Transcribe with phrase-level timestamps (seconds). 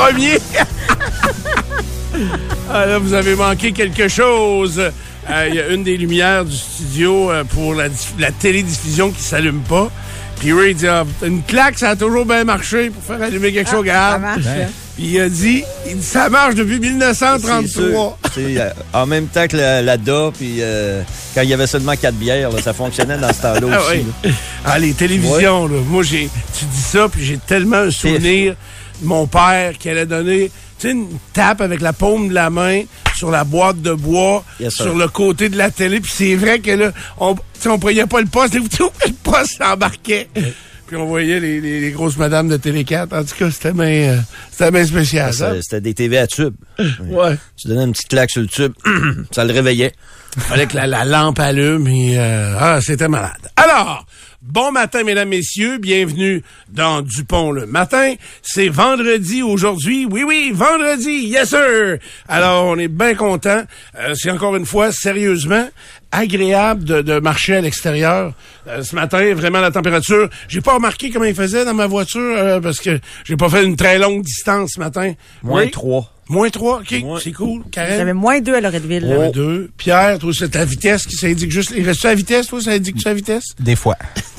[0.00, 0.38] Premier?
[2.72, 4.78] ah là, vous avez manqué quelque chose.
[4.78, 9.10] Euh, Il y a une des lumières du studio euh, pour la, diff- la télédiffusion
[9.10, 9.90] qui s'allume pas.
[10.40, 13.66] Puis Ray dit, ah, une claque, ça a toujours bien marché pour faire allumer quelque
[13.70, 13.86] chose.
[13.86, 14.22] Ça Regarde.
[14.22, 14.46] marche.
[14.46, 14.66] hein?
[14.96, 17.68] Puis il a dit, il dit, ça marche depuis C'est 1933.
[17.68, 18.16] sûr.
[18.34, 21.02] C'est, euh, en même temps que la, la DA, puis euh,
[21.34, 24.04] quand il y avait seulement quatre bières, là, ça fonctionnait dans ce temps-là Ah aussi.
[24.24, 24.24] oui.
[24.24, 24.30] là.
[24.64, 25.76] Ah, les télévisions, là.
[25.86, 26.28] Moi, j'ai,
[26.58, 28.54] tu dis ça, puis j'ai tellement un souvenir
[29.02, 30.50] mon père qui allait donner,
[30.84, 32.82] une tape avec la paume de la main
[33.16, 36.00] sur la boîte de bois, Yes, sur le côté de la télé.
[36.00, 40.28] Puis c'est vrai que là, on, on voyait pas le poste, et le poste s'embarquait.
[40.86, 43.12] Puis on voyait les, les- les grosses madames de Télé 4.
[43.12, 44.16] En tout cas, c'était bien, euh,
[44.50, 45.32] c'était bien spécial.
[45.32, 45.58] Ça, hein?
[45.62, 46.54] C'était des TV à tube.
[47.02, 47.36] Ouais.
[47.56, 48.72] Tu donnais une petite claque sur le tube,
[49.30, 49.92] ça le réveillait.
[50.38, 53.38] fallait que la, la lampe allume et euh, ah, c'était malade.
[53.56, 54.04] Alors,
[54.42, 58.14] bon matin, mesdames, messieurs, bienvenue dans Dupont le matin.
[58.42, 60.06] C'est vendredi aujourd'hui.
[60.10, 61.98] Oui, oui, vendredi, yes sir.
[62.28, 63.62] Alors, on est bien content.
[63.98, 65.68] Euh, c'est encore une fois, sérieusement,
[66.10, 68.32] agréable de, de marcher à l'extérieur.
[68.66, 70.28] Euh, ce matin, vraiment la température.
[70.48, 73.64] J'ai pas remarqué comment il faisait dans ma voiture euh, parce que j'ai pas fait
[73.64, 75.12] une très longue distance ce matin.
[75.42, 75.70] Moins Oui?
[75.70, 76.12] trois.
[76.30, 77.62] Moins 3, OK, Moins- c'est cool.
[77.72, 77.96] Karen?
[77.98, 79.04] J'avais moins deux à Loretteville.
[79.06, 79.24] là.
[79.24, 79.68] Un, deux.
[79.76, 81.72] Pierre, toi, c'est ta vitesse qui ça indique juste.
[81.76, 83.44] Il reste à vitesse, toi, ça indique tu à vitesse?
[83.58, 83.96] Des fois.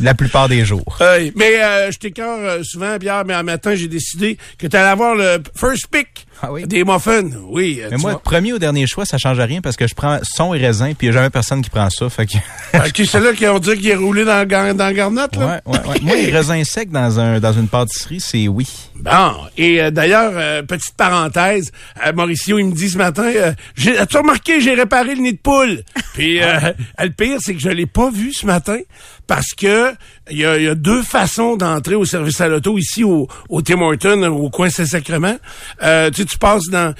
[0.00, 0.98] La plupart des jours.
[1.00, 1.32] Oui.
[1.34, 4.88] Mais euh, je t'écœure euh, souvent, Pierre, mais un matin, j'ai décidé que tu allais
[4.88, 6.66] avoir le first pick Ah oui?
[6.66, 7.28] des muffins.
[7.48, 7.80] Oui.
[7.82, 10.54] euh, Mais moi, premier au dernier choix, ça change rien parce que je prends son
[10.54, 12.08] et raisin, puis il n'y a jamais personne qui prend ça.
[12.08, 12.36] Fait que...
[12.78, 15.60] OK, c'est là qu'on dit qu'il est roulé dans, dans la garnotte, là?
[15.66, 15.96] ouais, ouais, ouais.
[16.02, 18.66] Moi, les raisins secs dans, un, dans une pâtisserie, c'est oui.
[19.00, 21.70] Bon, et euh, d'ailleurs, euh, petite parenthèse,
[22.06, 25.32] euh, Mauricio, il me dit ce matin, euh, j'ai- as-tu remarqué, j'ai réparé le nid
[25.32, 25.82] de poule?
[26.14, 28.78] Puis euh, le pire, c'est que je l'ai pas vu ce matin
[29.28, 29.94] parce que
[30.30, 33.28] il y a, il y a deux façons d'entrer au service à l'auto ici au,
[33.48, 35.36] au Tim Horton, au coin Saint-Sacrement.
[35.82, 36.94] Euh, tu sais, tu passes dans...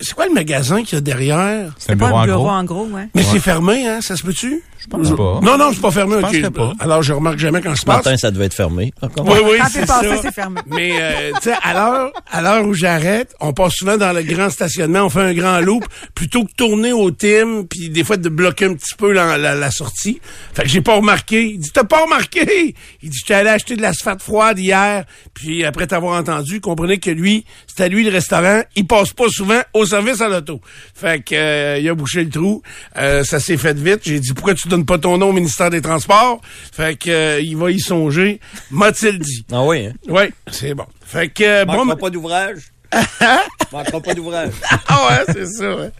[0.00, 1.72] c'est- quoi le magasin qu'il y a derrière?
[1.78, 2.50] C'est un Pas bureau un en bureau gros.
[2.50, 3.08] en gros, ouais.
[3.14, 4.00] Mais c'est fermé, hein?
[4.00, 4.62] Ça se peut-tu?
[4.78, 5.38] Je pense pas.
[5.42, 6.14] Non, non, c'est pas fermé.
[6.14, 6.22] Je ok.
[6.24, 6.72] penserais pas.
[6.80, 7.98] Alors, je remarque jamais quand je Ce passe.
[8.04, 8.92] matin, ça devait être fermé.
[9.18, 10.00] Oui, oui, c'est ça.
[10.20, 10.60] c'est fermé.
[10.66, 14.22] Mais, euh, tu sais, à l'heure, à l'heure où j'arrête, on passe souvent dans le
[14.24, 15.84] grand stationnement, on fait un grand loop,
[16.16, 19.54] plutôt que tourner au team, puis des fois de bloquer un petit peu la, la,
[19.54, 20.20] la sortie.
[20.52, 21.44] Fait que j'ai pas remarqué.
[21.52, 22.71] Il dit, t'as pas remarqué?
[23.02, 27.10] Il dit, j'étais allé acheter de l'asphalte froide hier, puis après t'avoir entendu, comprenez que
[27.10, 30.60] lui, c'était lui le restaurant, il passe pas souvent au service à l'auto.
[30.94, 32.62] Fait que, euh, il a bouché le trou,
[32.98, 34.00] Euh, ça s'est fait vite.
[34.04, 36.40] J'ai dit, pourquoi tu donnes pas ton nom au ministère des Transports?
[36.72, 38.40] Fait que, euh, il va y songer.
[38.70, 39.44] M'a-t-il dit?
[39.50, 39.92] Ah oui, hein?
[40.08, 40.86] Oui, c'est bon.
[41.04, 42.72] Fait que, euh, bon, pas d'ouvrage?
[43.72, 44.50] Manquera pas d'ouvrage.
[44.88, 45.74] ah ouais, c'est ça.
[45.76, 45.90] ouais.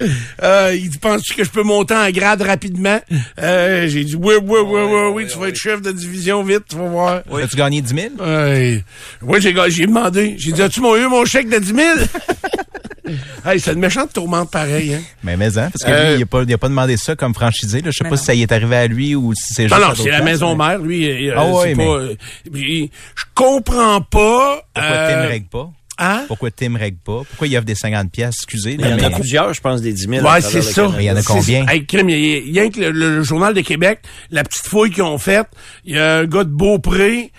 [0.42, 3.00] Euh, il dit, penses-tu que je peux monter en grade rapidement?
[3.40, 6.64] Euh, j'ai dit, oui, oui, oui, oui, oui, tu vas être chef de division vite,
[6.68, 7.22] tu vas voir.
[7.42, 8.08] As-tu gagné 10 000?
[8.20, 8.84] Ouais.
[9.22, 10.36] Oui, j'ai, j'ai demandé.
[10.38, 11.78] J'ai dit, as-tu mon, eu mon chèque de 10 000?
[13.46, 15.00] hey, c'est une méchante tourmente pareil, hein?
[15.24, 17.16] Mais mais hein, parce que Euh, lui, il a pas, il a pas demandé ça
[17.16, 17.80] comme franchisé.
[17.80, 17.90] Là.
[17.90, 18.16] Je sais pas non.
[18.16, 20.16] si ça y est arrivé à lui ou si c'est juste Non, non, c'est la
[20.18, 21.28] places, maison mais mère, lui.
[21.28, 22.14] euh, Ah euh, ouais, mais- pas, euh,
[22.54, 24.62] je comprends pas.
[24.74, 25.70] Pourquoi euh, Tim règle pas?
[26.04, 26.24] Hein?
[26.26, 27.22] Pourquoi Tim règle pas?
[27.28, 28.72] Pourquoi il offre des 50 pièces excusez?
[28.78, 30.26] Il y en a plusieurs, je pense, des 10 000.
[30.26, 30.88] à Ouais, c'est ça.
[30.96, 31.66] Mais il y en a combien?
[31.68, 34.00] Hey, crime, il y a- que le, le- le Journal de Québec,
[34.30, 35.46] la petite fouille qu'ils ont faite,
[35.84, 37.30] il y a un gars de Beaupré,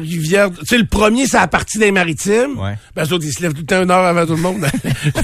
[0.00, 0.50] Rivière...
[0.50, 2.58] Tu sais, le premier, c'est la partie des maritimes.
[2.58, 2.74] Ouais.
[2.94, 4.66] Ben, autres, ils se lèvent tout le temps une heure avant tout le monde.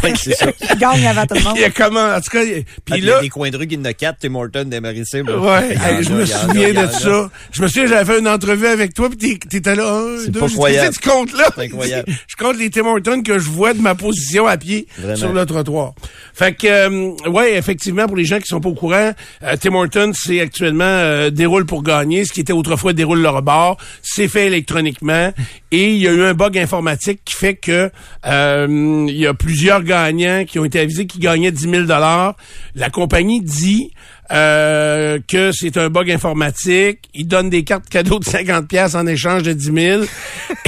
[0.03, 0.47] Ouais, c'est ça.
[0.73, 1.55] Il gagne avant tout le monde.
[1.57, 2.07] il y a comment...
[2.15, 3.21] En tout cas, il- Ah, puis puis il y a là...
[3.23, 5.27] des coins de rue qui en a quatre, Tim Hortons, des maritimes.
[5.27, 5.39] là.
[5.39, 6.91] Ouais, hey, a, je me a, souviens de a.
[6.91, 7.31] ça.
[7.53, 10.31] Je me souviens, j'avais fait une entrevue avec toi, puis t'es- t'étais là, un, C'est
[10.31, 11.49] deux, pas tu comptes là?
[11.55, 12.13] C'est incroyable.
[12.29, 15.17] Je compte les Tim Hortons que je vois de ma position à pied Vraiment.
[15.17, 15.93] sur le trottoir.
[16.35, 19.13] Fait que, euh, ouais, effectivement, pour les gens qui sont pas au courant,
[19.43, 23.29] euh, Tim Hortons, c'est actuellement euh, déroule pour gagner, ce qui était autrefois déroule le
[23.29, 23.77] rebord.
[24.03, 25.33] C'est fait électroniquement
[25.71, 27.91] et il y a eu un bug informatique qui fait que
[28.27, 32.91] euh, il y a plusieurs gagnants qui ont été avisés qui gagnaient 10 000 La
[32.91, 33.91] compagnie dit
[34.33, 37.01] euh, que c'est un bug informatique.
[37.13, 40.03] Ils donnent des cartes cadeaux de 50 pièces en échange de 10 000.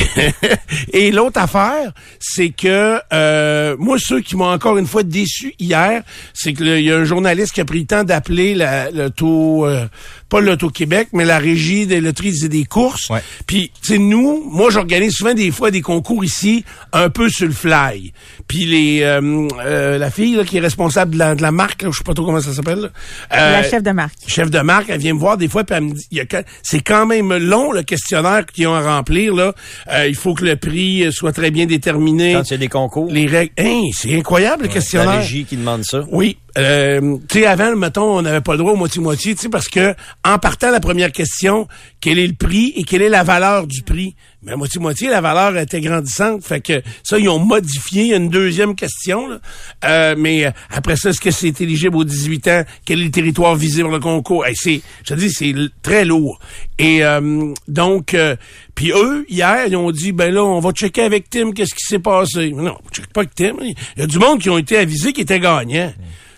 [0.93, 6.03] Et l'autre affaire, c'est que euh, moi, ceux qui m'ont encore une fois déçu hier,
[6.35, 9.65] c'est que il y a un journaliste qui a pris le temps d'appeler la- l'auto,
[9.67, 9.87] euh,
[10.29, 13.09] pas l'auto-Québec, mais la régie des loteries et des courses.
[13.11, 13.21] Ouais.
[13.47, 17.53] Puis, c'est nous, moi, j'organise souvent des fois des concours ici, un peu sur le
[17.53, 18.13] fly.
[18.49, 21.83] Puis les, euh, euh, la fille là, qui est responsable de la, de la marque,
[21.83, 22.81] là, je sais pas trop comment ça s'appelle.
[22.81, 22.89] là,
[23.35, 24.15] euh, La chef de marque.
[24.27, 26.21] chef de marque, elle vient me voir des fois, puis elle me dit, il y
[26.21, 26.25] a
[26.63, 29.55] c'est quand même long le questionnaire qu'ils ont à remplir là.
[29.93, 32.33] Euh, il faut que le prix soit très bien déterminé.
[32.35, 35.19] Quand a des concours, Les règles, Hein, c'est incroyable le la questionnaire.
[35.21, 36.05] régie qui demande ça.
[36.11, 36.37] Oui.
[36.57, 39.69] Euh, tu sais, avant, mettons, on n'avait pas le droit au moitié-moitié, tu sais, parce
[39.69, 39.95] que
[40.25, 41.69] en partant la première question,
[42.01, 44.15] quel est le prix et quelle est la valeur du prix?
[44.43, 46.45] Mais à moitié-moitié, la valeur était grandissante.
[46.45, 48.15] Fait que ça, ils ont modifié.
[48.15, 49.29] Une deuxième question.
[49.29, 49.41] là.
[49.85, 52.63] Euh, mais euh, après ça, est-ce que c'est éligible aux 18 ans?
[52.85, 54.45] Quel est le territoire visé par le concours?
[54.55, 56.39] C'est, je te dis, c'est très lourd.
[56.79, 58.37] Et euh, donc, euh,
[58.77, 61.85] puis eux, hier, ils ont dit, ben là, on va checker avec Tim qu'est-ce qui
[61.85, 62.53] s'est passé?
[62.53, 63.55] Non, on check pas avec Tim.
[63.61, 65.93] Il y a du monde qui ont été avisés qui étaient gagnants.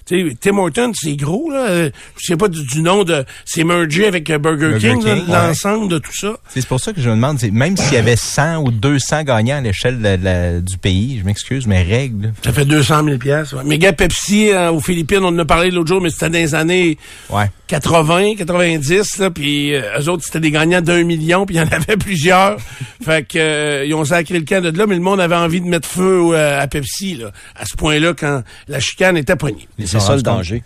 [0.09, 1.69] Tu sais, Tim Hortons, c'est gros, là.
[1.69, 3.25] Euh, Je sais pas du, du nom de...
[3.45, 6.37] C'est mergé avec euh, Burger, Burger King, l'ensemble de tout ça.
[6.49, 9.59] C'est pour ça que je me demande, même s'il y avait 100 ou 200 gagnants
[9.59, 12.33] à l'échelle du pays, je m'excuse, mais règle.
[12.45, 13.55] Ça fait 200 000 pièces.
[13.67, 16.39] Mais gars, Pepsi, euh, aux Philippines, on en a parlé l'autre jour, mais c'était dans
[16.39, 16.97] les années
[17.29, 17.51] Ouais.
[17.67, 21.61] 80, 90, là, puis euh, eux autres, c'était des gagnants d'un million, puis il y
[21.61, 22.57] en avait plusieurs.
[23.05, 25.61] fait que euh, ils ont sacré le camp de là, mais le monde avait envie
[25.61, 29.69] de mettre feu euh, à Pepsi, là, à ce point-là, quand la chicane était poignée.
[30.01, 30.63] C'est ça le danger.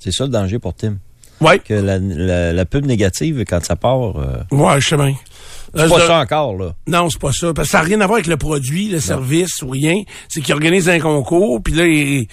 [0.00, 0.96] C'est ça le danger pour Tim.
[1.40, 5.14] Ouais, Que la, la, la pub négative, quand ça part, euh, ouais, je sais bien.
[5.74, 6.72] c'est Euh, pas ça encore, là.
[6.86, 7.52] Non, c'est pas ça.
[7.52, 9.96] Parce que ça n'a rien à voir avec le produit, le service ou rien.
[10.28, 12.26] C'est qu'ils organisent un concours, puis là, il-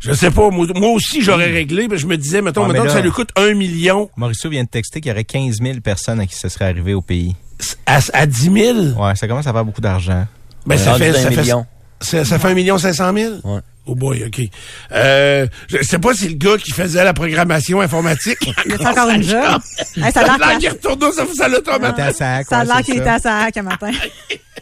[0.00, 2.90] je sais pas, moi, moi aussi, j'aurais réglé, mais je me disais, mettons, mettons que
[2.90, 6.18] ça lui coûte un million Mauricio vient de texter qu'il y aurait 15 000 personnes
[6.18, 7.36] à qui ce serait arrivé au pays.
[7.86, 8.78] à, à 10 000.
[9.00, 10.26] Ouais, ça commence à faire beaucoup d'argent.
[10.66, 11.64] Ben, ça fait, ça, fait, million.
[12.00, 13.40] ça, ça fait un million cinq cent mille?
[13.44, 13.60] Ouais.
[13.86, 14.40] Oh boy, OK.
[14.92, 18.38] Euh, je sais pas si le gars qui faisait la programmation informatique.
[18.66, 19.60] Il a encore une job.
[19.96, 21.96] Hey, ça a l'air qu'il il retourne ça, ça l'automate.
[21.96, 23.00] T'es à sac, ça a l'air qu'il ça.
[23.00, 23.90] était à sa hack un matin.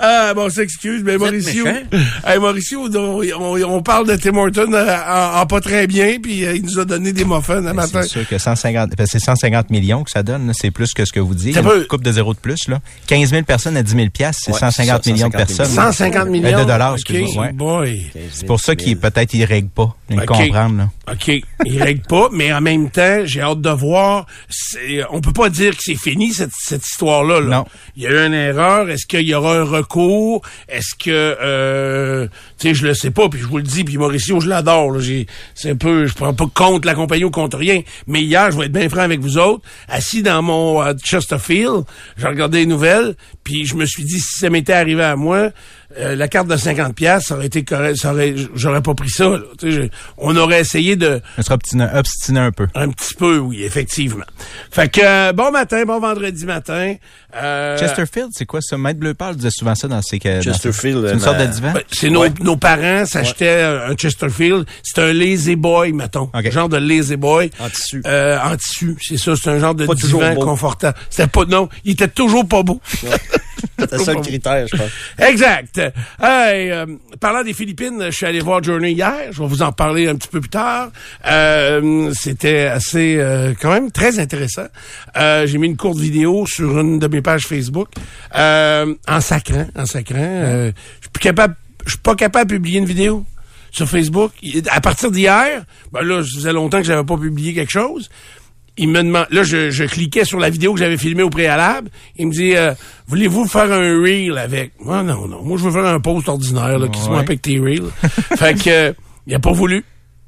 [0.00, 1.64] Ah, bon, on s'excuse, mais Mauricio.
[2.26, 6.18] Hey, Mauricio, on, on- on parle de Tim Horton euh, en, en pas très bien,
[6.22, 8.02] puis euh, il nous a donné des muffins un Ben, matin.
[8.02, 11.12] C'est sûr que 150, ben, c'est 150 millions que ça donne, c'est plus que ce
[11.12, 11.54] que vous dites.
[11.54, 12.80] Ça Une peut- coupe de zéro de plus, là.
[13.08, 15.46] 15 000 personnes à 10 000 piastres, c'est Ouais, 150 c'est ça, millions de 150
[15.56, 15.74] personnes.
[15.74, 16.58] 150 millions.
[16.58, 18.00] de dollars, ouais.
[18.32, 19.94] C'est pour ça qu'il peut-être il règle pas.
[20.10, 20.26] Il Ok.
[20.26, 20.88] comprendre, là.
[21.10, 21.28] OK,
[21.66, 24.26] il règle pas, mais en même temps, j'ai hâte de voir.
[25.10, 27.40] On peut pas dire que c'est fini, cette, cette histoire-là.
[27.40, 27.56] là.
[27.58, 27.64] Non.
[27.96, 28.88] Il y a eu une erreur.
[28.90, 30.42] Est-ce qu'il y un recours?
[30.68, 31.36] Est-ce que...
[31.40, 32.26] Euh,
[32.58, 34.96] tu sais, je le sais pas, puis je vous le dis, puis Mauricio, je l'adore.
[35.54, 36.06] C'est un peu...
[36.06, 37.82] Je prends pas contre la compagnie ou contre rien.
[38.06, 41.84] Mais hier, je vais être bien franc avec vous autres, assis dans mon euh, Chesterfield,
[42.16, 45.50] j'ai regardé les nouvelles, puis je me suis dit, si ça m'était arrivé à moi,
[45.98, 49.10] euh, la carte de 50 pièces ça aurait été correct, ça aurait, j'aurais pas pris
[49.10, 49.28] ça.
[49.28, 49.38] là.
[49.62, 52.66] Je- on aurait essayé de On sera obstiné, obstiné un peu.
[52.74, 54.24] un petit peu, oui, effectivement.
[54.70, 56.94] Fait que euh, bon matin, bon vendredi matin.
[57.34, 58.76] Euh, Chesterfield, c'est quoi ça?
[58.76, 60.18] Maître Bleuparle disait souvent ça dans ses...
[60.18, 61.72] dans ses- Chesterfield, C'est une euh, sorte de divan?
[61.72, 64.66] ben, c'est nos, nos parents s'achetaient un Chesterfield.
[64.82, 66.30] C'est un lazy boy, mettons.
[66.34, 66.50] Ok.
[66.50, 67.50] Genre de lazy boy.
[67.58, 68.02] En tissu.
[68.06, 69.32] Euh, en tissu, c'est ça.
[69.36, 70.96] C'est un genre de Pas divan confortable.
[71.08, 72.80] C'était pas non, il était toujours pas beau.
[73.78, 74.90] C'est le critère, je pense.
[75.18, 75.78] Exact.
[76.20, 76.86] Hey, euh,
[77.20, 79.30] parlant des Philippines, je suis allé voir Journey hier.
[79.30, 80.90] Je vais vous en parler un petit peu plus tard.
[81.26, 84.66] Euh, C'était assez, euh, quand même, très intéressant.
[85.16, 87.88] Euh, J'ai mis une courte vidéo sur une de mes pages Facebook
[88.36, 90.16] euh, en sacrant, en sacrant.
[90.18, 93.24] Euh, je suis plus capable, je suis pas capable de publier une vidéo
[93.70, 94.32] sur Facebook.
[94.70, 98.10] À partir d'hier, ben là, ça faisait longtemps que j'avais pas publié quelque chose
[98.78, 101.90] il me demande, là, je, je cliquais sur la vidéo que j'avais filmée au préalable.
[102.16, 102.72] Il me dit, euh,
[103.06, 104.72] voulez-vous faire un reel avec?
[104.80, 105.42] Moi, non, non.
[105.42, 107.90] Moi, je veux faire un post ordinaire, là, qui se met avec tes reels.
[108.36, 108.92] fait que, euh,
[109.26, 109.84] il a pas voulu.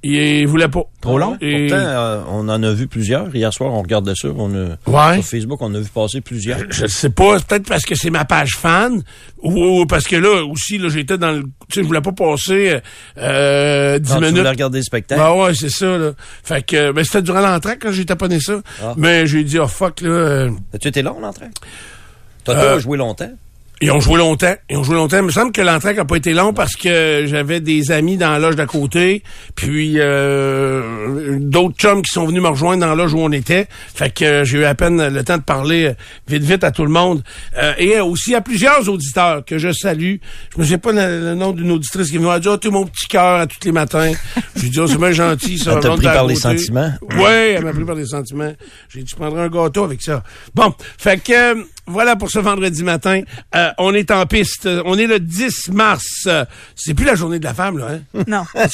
[0.06, 0.82] Il voulait pas.
[1.00, 1.38] Trop long?
[1.40, 3.34] Et- Pourtant, euh, on en a vu plusieurs.
[3.34, 4.28] Hier soir, on regardait ça.
[4.36, 5.14] On a, Ouais.
[5.14, 6.58] Sur Facebook, on a vu passer plusieurs.
[6.70, 9.02] je sais pas, peut-être parce que c'est ma page fan
[9.42, 12.12] ou, ou parce que là aussi là j'étais dans le tu sais je voulais pas
[12.12, 12.80] passer
[13.18, 14.38] euh, 10 Non, tu minutes.
[14.38, 15.20] voulais regarder le spectacle.
[15.20, 16.10] Ben ouais, c'est ça là.
[16.42, 18.60] Fait que ben c'était durant l'entrée quand j'ai taponné ça.
[18.82, 18.92] Ah.
[18.98, 21.46] Mais j'ai dit oh fuck là euh, As-tu été long, l'entrée?
[22.44, 23.32] T'as Euh, pas joué longtemps?
[23.80, 24.54] Ils ont joué longtemps.
[24.70, 25.18] Ils ont joué longtemps.
[25.18, 28.30] Il me semble que l'entraque n'a pas été long parce que j'avais des amis dans
[28.30, 29.22] la loge d'à côté,
[29.54, 33.66] puis euh, d'autres chums qui sont venus me rejoindre dans la loge où on était.
[33.94, 35.94] Fait que euh, j'ai eu à peine le temps de parler euh,
[36.28, 37.22] vite vite à tout le monde.
[37.56, 40.16] Euh, et aussi à plusieurs auditeurs que je salue.
[40.54, 42.86] Je me souviens pas le, le nom d'une auditrice qui m'a dit Ah, tu mon
[42.86, 44.12] petit cœur à tous les matins.
[44.56, 45.74] J'ai dit, oh, c'est bien gentil, ça.
[45.74, 46.92] Elle t'a pris par les sentiments?
[47.02, 48.52] Oui, elle m'a pris par les sentiments.
[48.88, 50.22] J'ai dit, je prendrai un gâteau avec ça.
[50.54, 53.22] Bon, fait que euh, voilà pour ce vendredi matin.
[53.54, 54.68] Euh, on est en piste.
[54.84, 56.04] On est le 10 mars.
[56.26, 58.22] Euh, C'est plus la journée de la femme, là, hein?
[58.26, 58.44] Non.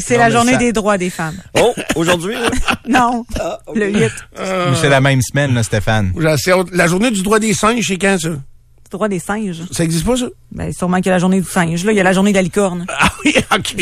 [0.00, 1.36] C'est la journée ça- des droits des femmes.
[1.58, 2.50] Oh, aujourd'hui, là?
[2.88, 3.24] Non.
[3.74, 4.10] Le 8.
[4.38, 6.12] Nous, C'est la même semaine, là, Stéphane.
[6.72, 8.30] La journée du droit des singes, c'est quand, ça?
[8.90, 9.62] Droit des singes.
[9.70, 10.26] Ça existe pas, ça?
[10.50, 11.82] Ben, sûrement qu'il y a la journée du singe.
[11.84, 12.84] Là, il y a la journée de la licorne.
[12.90, 13.74] Ah oui, OK.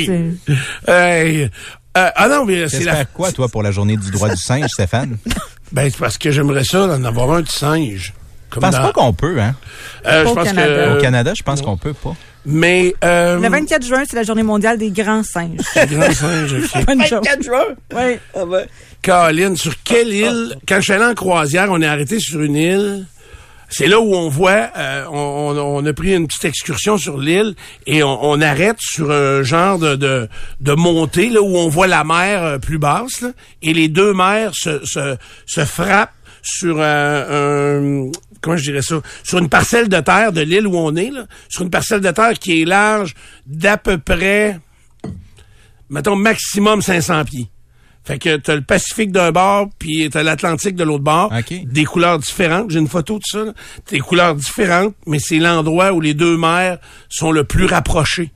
[0.88, 1.48] Euh,
[1.94, 3.04] ah non, mais c'est la...
[3.04, 5.18] Quoi, toi, pour la journée du droit du singe, Stéphane?
[5.72, 8.12] Ben, c'est parce que j'aimerais ça, d'en avoir un de singe.
[8.50, 9.54] Je Comme pense dans- pas qu'on peut, hein?
[10.06, 10.84] Euh, je au pense Canada.
[10.86, 10.98] que...
[10.98, 12.14] Au Canada, je pense qu'on peut pas.
[12.46, 12.94] Mais...
[13.04, 15.58] Euh, Le 24 juin, c'est la journée mondiale des grands singes.
[15.88, 16.84] grand singe, ok.
[16.86, 17.24] Bonne joke.
[17.42, 17.64] juin?
[17.94, 18.18] Oui.
[18.34, 18.66] Ah ben.
[19.02, 20.56] Caroline, sur quelle île?
[20.68, 23.06] Quand je suis allé en croisière, on est arrêté sur une île?
[23.72, 25.16] C'est là où on voit, euh, on,
[25.56, 27.54] on- on a pris une petite excursion sur l'île
[27.86, 30.28] et on, on arrête sur un genre de, de,
[30.60, 33.28] de montée là, où on voit la mer euh, plus basse là,
[33.62, 35.16] et les deux mers se, se,
[35.46, 36.10] se frappent
[36.42, 39.00] sur euh, un comment je dirais ça?
[39.22, 42.10] Sur une parcelle de terre de l'île où on est là, sur une parcelle de
[42.10, 43.14] terre qui est large
[43.46, 44.60] d'à peu près
[45.90, 47.50] mettons maximum 500 pieds.
[48.10, 51.32] Fait que t'as le Pacifique d'un bord, puis t'as l'Atlantique de l'autre bord.
[51.36, 51.54] OK.
[51.64, 52.70] Des couleurs différentes.
[52.70, 53.44] J'ai une photo de ça.
[53.44, 53.52] là.
[53.90, 58.30] Des couleurs différentes, mais c'est l'endroit où les deux mers sont le plus rapprochés.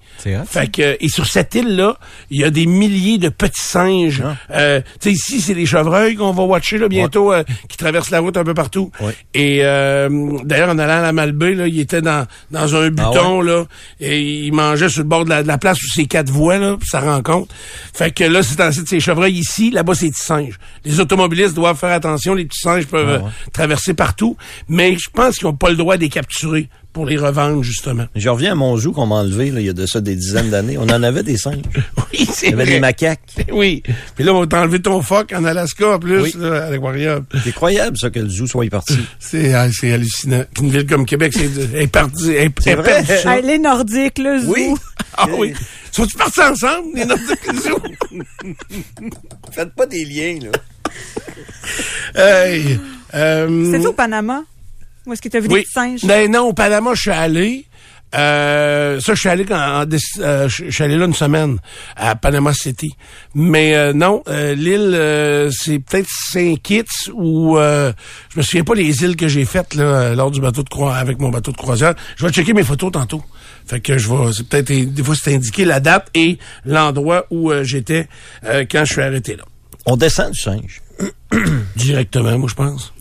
[0.46, 1.98] Fait que et sur cette île-là,
[2.30, 4.22] il y a des milliers de petits singes.
[4.24, 4.36] Ah.
[4.52, 8.10] Euh, tu sais, ici, c'est les chevreuils qu'on va watcher là, bientôt, euh, qui traversent
[8.10, 8.92] la route un peu partout.
[9.00, 9.14] Ouais.
[9.34, 10.08] Et euh,
[10.44, 13.64] d'ailleurs, en allant à la Malbaie, là, il était dans, dans un buton, là,
[13.98, 16.58] et il mangeait sur le bord de la, de la place où c'est quatre voies,
[16.58, 17.52] là, puis ça rencontre.
[17.92, 20.58] Fait que là, c'est ensuite ces chevreuils ici, là-bas, c'est des singes.
[20.84, 24.36] Les automobilistes doivent faire attention, les petits singes peuvent euh, traverser partout,
[24.68, 28.06] mais je pense qu'ils n'ont pas le droit de les capturer pour les revendre, justement.
[28.14, 30.14] Je reviens à mon zoo qu'on m'a enlevé, là, il y a de ça des
[30.16, 30.78] dizaines d'années.
[30.78, 31.56] On en avait des singes.
[32.16, 32.74] Oui, c'est Il y avait vrai.
[32.74, 33.20] des macaques.
[33.52, 33.82] Oui.
[34.14, 36.34] Puis là, on va t'enlever ton phoque en Alaska, en plus, Oui.
[36.38, 37.24] là, à l'aquarium.
[37.42, 38.96] C'est incroyable, ça, que le zoo soit parti.
[39.18, 40.44] C'est ah, c'est hallucinant.
[40.62, 42.30] Une ville comme Québec, c'est est perdu.
[42.32, 43.04] est- C'est est vrai.
[43.26, 44.52] Hey, les Nordiques, le zoo.
[44.54, 44.68] Oui.
[45.16, 45.52] Ah oui.
[45.90, 47.78] Sont-ils partis ensemble, les Nordiques et les Zoo?
[49.52, 50.50] Faites pas des liens, là.
[52.46, 52.78] Hey,
[53.14, 54.42] euh, C'est au Panama?
[55.06, 55.54] Où est-ce que tu as vu Oui.
[55.54, 56.04] des petits singes?
[56.04, 57.66] Ben non, au Panama, je suis allé.
[58.14, 59.84] Euh, ça, je suis allé quand,
[60.20, 61.58] euh, je suis allé là une semaine
[61.96, 62.94] à Panama City.
[63.34, 67.92] Mais euh, non, euh, l'île, euh, c'est peut-être Saint-Kitts ou euh,
[68.32, 71.00] je me souviens pas les îles que j'ai faites là lors du bateau de croisière
[71.00, 71.94] avec mon bateau de croisière.
[72.16, 73.22] Je vais checker mes photos tantôt.
[73.66, 77.50] Fait que je vais, c'est peut-être des fois c'est indiqué la date et l'endroit où
[77.50, 78.06] euh, j'étais
[78.44, 79.42] euh, quand je suis arrêté là.
[79.86, 80.82] On descend du singe.
[81.76, 82.92] Directement, moi je pense.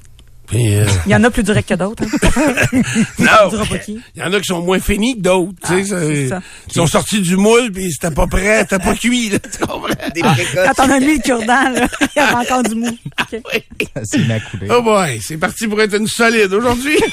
[0.53, 2.03] Puis, euh, Il y en a plus direct que d'autres.
[2.03, 2.81] hein.
[3.19, 3.49] Non.
[3.49, 3.99] dira pas qui.
[4.15, 5.53] Il y en a qui sont moins finis que d'autres.
[5.65, 6.69] tu sais, Ah, c'est.
[6.69, 9.29] Qui sont sortis du moule, puis c'était pas prêt, c'était pas cuit.
[9.29, 9.87] Là, tu comprends?
[10.75, 12.87] Quand on a mis le cure-dent, là, il y avait encore du mou.
[13.19, 13.41] OK.
[14.03, 14.67] C'est une accoulée.
[14.69, 16.97] Oh boy, c'est parti pour être une solide aujourd'hui.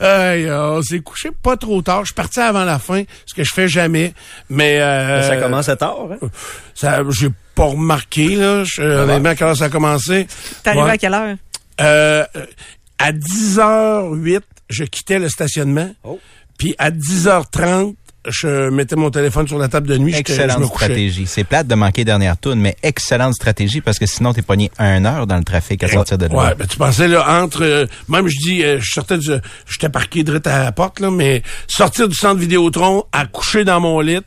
[0.00, 2.00] Hey, on s'est couché pas trop tard.
[2.00, 4.14] Je suis parti avant la fin, ce que je fais jamais.
[4.48, 6.26] Mais euh, Ça commence à tard, hein?
[6.74, 8.64] Ça, j'ai pas remarqué là.
[8.64, 10.26] Je, honnêtement, quand ça a commencé.
[10.62, 10.90] T'es arrivé Ouais.
[10.92, 11.36] à quelle heure?
[11.80, 12.24] Euh,
[12.98, 15.90] à 10h08, je quittais le stationnement.
[16.04, 16.18] Oh.
[16.58, 17.94] Puis à 10h30,
[18.28, 20.12] je mettais mon téléphone sur la table de nuit.
[20.12, 21.26] j'étais- je me Excellente stratégie.
[21.26, 25.06] C'est plate de manquer dernière tourne, mais excellente stratégie parce que sinon, t'es pogné un
[25.06, 26.34] heure dans le trafic à sortir de là.
[26.34, 29.30] Ouais, ben tu pensais là entre euh, même je dis euh, je sortais du
[29.70, 33.80] j'étais parqué direct à la porte là mais sortir du centre Vidéotron à coucher dans
[33.80, 34.20] mon lit,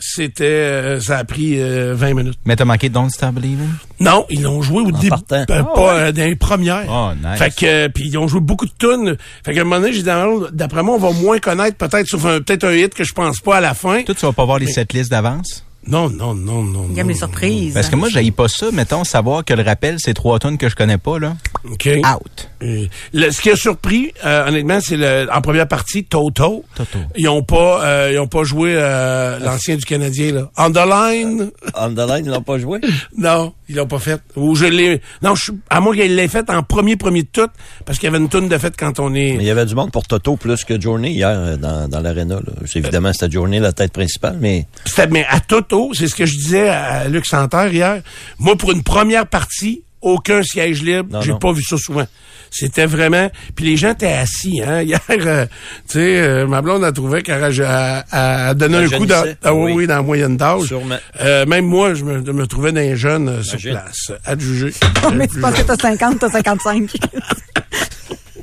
[0.00, 2.38] c'était euh, ça a pris euh, 20 minutes.
[2.44, 3.68] Mais t'as manqué Don't Stop Believing?
[4.00, 5.44] Non, ils l'ont joué au début partant.
[5.50, 6.84] euh, pas euh, dans les premières.
[6.88, 7.38] Oh, nice.
[7.38, 9.16] Fait que euh, puis ils ont joué beaucoup de tunes.
[9.44, 12.06] Fait qu'à un moment donné, j'ai dit Ah, d'après moi, on va moins connaître peut-être
[12.06, 14.02] sauf un peut-être un hit que je pense pas à la fin.
[14.02, 15.64] Toi, tu vas pas voir les setlists d'avance?
[15.88, 16.86] Non, non, non, non.
[16.90, 17.74] Il y a mes surprises.
[17.74, 18.70] Parce que moi, j'haïs pas ça.
[18.72, 21.36] Mettons, savoir que le rappel, c'est trois tonnes que je connais pas, là.
[21.70, 21.88] OK.
[22.14, 22.48] Out.
[22.62, 26.64] Euh, le- ce qui a surpris, euh, honnêtement, c'est le, en première partie, Toto.
[26.74, 26.98] Toto.
[27.16, 30.50] Ils ont pas, euh, ils ont pas joué euh, l'ancien du Canadien là.
[30.58, 32.80] On the line, On the line, ils l'ont pas joué?
[33.16, 34.20] non, ils l'ont pas fait.
[34.36, 37.28] Ou je l'ai, non, je, suis- à moins qu'ils l'aient fait en premier premier de
[37.32, 37.48] tout,
[37.86, 39.34] parce qu'il y avait une tourne de fait quand on est.
[39.36, 42.40] Mais il y avait du monde pour Toto plus que Journey hier dans, dans l'aréna.
[42.66, 46.26] C'est Évidemment, c'était Journey la tête principale, mais C'était- mais à Toto, c'est ce que
[46.26, 48.02] je disais à Luc Santerre hier.
[48.38, 51.08] Moi, pour une première partie, aucun siège libre.
[51.12, 51.38] Non, J'ai non.
[51.38, 52.06] pas vu ça souvent.
[52.50, 53.28] C'était vraiment...
[53.56, 54.80] Puis les gens étaient assis, hein.
[54.82, 55.44] Hier, euh,
[55.86, 59.24] tu sais, euh, ma blonde a trouvé qu'elle a, a- a donné un coup dans,
[59.44, 60.72] ah oui, dans la moyenne d'âge.
[61.20, 64.40] Euh, même moi, je me, me trouvais dans les jeunes euh, sur place, à te
[64.40, 64.72] juger.
[65.14, 66.90] Mais tu penses que t'as 50, t'as 55.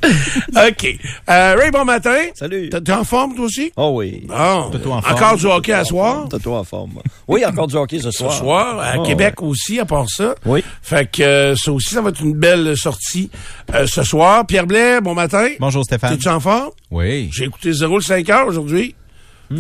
[0.70, 1.00] OK.
[1.30, 2.16] Euh, Ray, bon matin.
[2.34, 2.70] Salut.
[2.70, 3.72] T'es t'es en forme, toi aussi?
[3.76, 4.26] Oh oui.
[4.28, 4.34] Bon.
[4.36, 5.02] En forme?
[5.14, 6.28] Encore du hockey à soir?
[6.30, 6.92] T'as toi en forme?
[7.28, 8.34] Oui, encore du hockey ce Ce soir.
[8.34, 10.36] soir, à Oh, Québec aussi, à part ça.
[10.46, 10.64] Oui.
[10.82, 13.30] Fait que euh, ça aussi, ça va être une belle sortie
[13.74, 14.46] euh, ce soir.
[14.46, 15.48] Pierre Blais, bon matin.
[15.60, 16.12] Bonjour Stéphane.
[16.16, 16.70] T'es-tu en forme?
[16.92, 17.30] Oui.
[17.34, 18.96] J'ai écouté 0 le 5 heures aujourd'hui.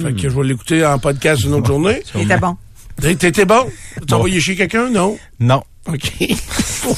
[0.01, 2.01] Fait que je vais l'écouter en podcast une autre journée.
[2.15, 2.55] Il était bon.
[3.01, 3.65] T'es- T'étais bon?
[3.95, 4.15] T'as Bon.
[4.15, 4.89] envoyé chez quelqu'un?
[4.89, 5.17] Non?
[5.39, 5.61] Non.
[5.87, 6.11] OK.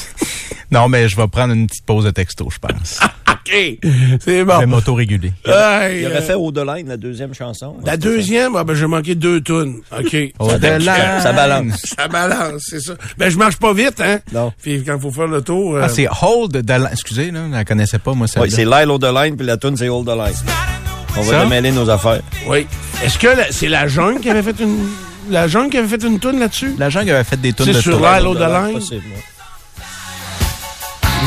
[0.70, 3.00] Non, mais je vais prendre une petite pause de texto, je pense.
[3.48, 3.78] OK.
[4.20, 4.58] C'est Je bon.
[4.58, 5.32] vais m'auto-réguler.
[5.46, 7.76] Hey, Il euh, aurait fait au line la deuxième chanson.
[7.84, 9.80] la deuxième, ah, ben, j'ai manqué deux tunes.
[9.98, 10.16] OK.
[10.40, 11.82] Ça Ça balance.
[11.96, 12.94] Ça balance, c'est ça.
[13.16, 14.18] Ben, je marche pas vite, hein?
[14.32, 14.52] Non.
[14.62, 15.76] Puis quand il faut faire le tour...
[15.76, 16.88] euh, Ah, c'est Hold the Line.
[16.92, 18.76] Excusez, là, je la connaissais pas, moi, Oui, celle-là.
[18.78, 20.34] c'est Lyle au the line, puis la tune c'est Hold the line.
[21.16, 21.42] On va Ça?
[21.44, 22.20] démêler nos affaires.
[22.46, 22.66] Oui.
[23.02, 24.76] Est-ce que c'est la jungle qui avait fait une...
[25.30, 26.74] La jungle qui avait fait une toune là-dessus?
[26.78, 27.98] La jungle avait fait des tunes C'est de sur.
[27.98, 28.80] Lyle the line?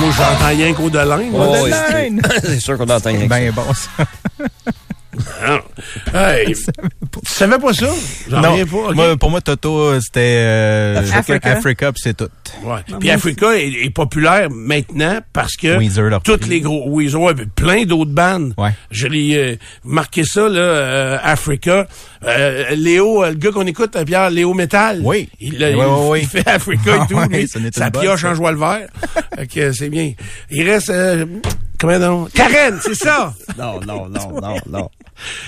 [0.01, 1.29] Moi, j'entends rien qu'au de.
[1.34, 2.22] Oh, the oui, line.
[2.41, 3.27] c'est- sûr qu'on entend rien.
[3.27, 4.05] Ben bon, ça.
[6.13, 7.88] Hey, tu savais pas ça?
[8.30, 8.94] J'en Non, reviens pas.
[8.94, 11.51] moi, pour moi, Toto, c'était euh, Africa.
[11.51, 12.30] Africa, puis c'est tout.
[12.63, 12.80] Ouais.
[13.00, 17.84] Puis Africa est, est populaire maintenant parce que Weezer toutes les gros Weezer, ouais, plein
[17.84, 18.53] d'autres bandes.
[18.58, 18.72] Ouais.
[18.89, 21.88] Je l'ai euh, marqué ça là, euh, Africa.
[22.24, 25.01] Euh, Léo, euh, le gars qu'on écoute, euh, Pierre, Léo Metal.
[25.03, 25.30] Oui.
[25.39, 26.20] Il, Oui, il- oui, oui.
[26.24, 27.15] il fait Africa et Ah tout.
[27.15, 28.30] ouais, ça ça bonne, pioche ça.
[28.32, 28.88] en joie le vert.
[29.36, 30.13] fait que c'est bien.
[30.51, 31.25] Il reste euh,
[31.81, 32.31] comment donc?
[32.31, 33.33] Karen, c'est ça.
[33.57, 34.89] Non, non, non, non, non.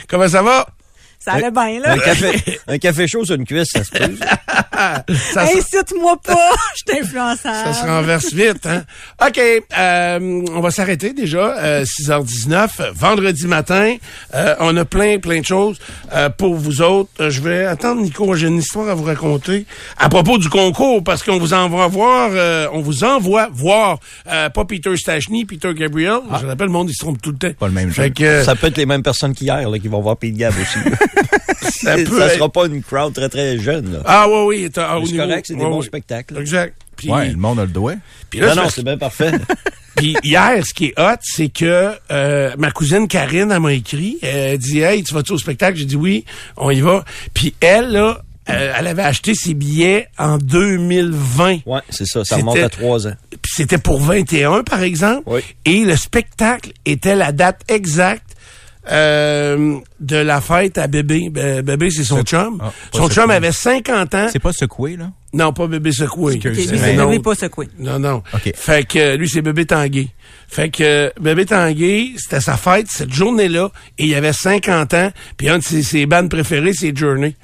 [0.09, 0.67] Comment ça va?
[1.23, 1.93] Ça allait bien, là.
[1.93, 4.15] Un café, un café chaud sur une cuisse, ça se peut.
[5.33, 5.41] ça.
[5.43, 6.35] Incite-moi pas,
[6.75, 7.73] je suis influençable.
[7.73, 8.83] Ça se renverse vite, hein?
[9.25, 13.95] OK, euh, on va s'arrêter déjà, euh, 6h19, vendredi matin.
[14.35, 15.77] Euh, on a plein, plein de choses
[16.13, 17.09] euh, pour vous autres.
[17.19, 19.65] Euh, je vais attendre, Nico, j'ai une histoire à vous raconter
[19.97, 24.49] à propos du concours, parce qu'on vous envoie voir, euh, on vous envoie voir, euh,
[24.49, 26.19] pas Peter Stachny, Peter Gabriel.
[26.41, 27.53] Je rappelle, le monde, il se trompe tout le temps.
[27.59, 29.87] Pas le même Fait que, euh, Ça peut être les mêmes personnes qu'hier là, qui
[29.87, 30.79] vont voir Pete Gab aussi.
[31.61, 33.93] ça ça être- sera pas une crowd très très jeune.
[33.93, 33.99] Là.
[34.05, 34.71] Ah oui, oui.
[34.77, 35.85] ah, c'est correct, c'est des ouais, bons oui.
[35.85, 36.37] spectacles.
[36.39, 36.75] Exact.
[36.95, 37.95] Puis, Ouais, le monde a le doigt.
[38.29, 39.31] puis là, non, c'est non, c'est bien parfait.
[39.95, 44.17] Puis hier, ce qui est hot, c'est que euh, ma cousine Karine, elle m'a écrit,
[44.23, 45.77] elle dit Hey, tu vas-tu au spectacle?
[45.77, 46.25] J'ai dit oui,
[46.57, 47.05] on y va.
[47.35, 51.59] Puis elle, là, euh, elle avait acheté ses billets en 2020.
[51.67, 52.25] ouais, c'est ça.
[52.25, 53.13] Ça remonte C'était- à trois ans.
[53.29, 55.23] Puis c'était pour 21, par exemple.
[55.27, 55.41] Oui.
[55.65, 58.32] Et le spectacle était la date exacte
[58.91, 61.29] euh, de la fête à bébé.
[61.29, 62.59] Bé- Bébé, c'est son chum.
[62.61, 64.27] ah, son chum avait 50 ans.
[64.31, 65.11] C'est pas secoué, là?
[65.33, 66.35] Non, pas bébé secoué.
[66.35, 67.17] Ok, lui, C'est autre.
[67.23, 67.67] pas secoué.
[67.79, 68.21] Non, non.
[68.33, 68.51] OK.
[68.55, 70.07] Fait que lui, c'est bébé Tanguay.
[70.47, 75.49] Fait que bébé Tanguay, c'était sa fête cette journée-là, et il avait 50 ans, puis
[75.49, 77.35] un de ses, ses bandes préférées, c'est Journey.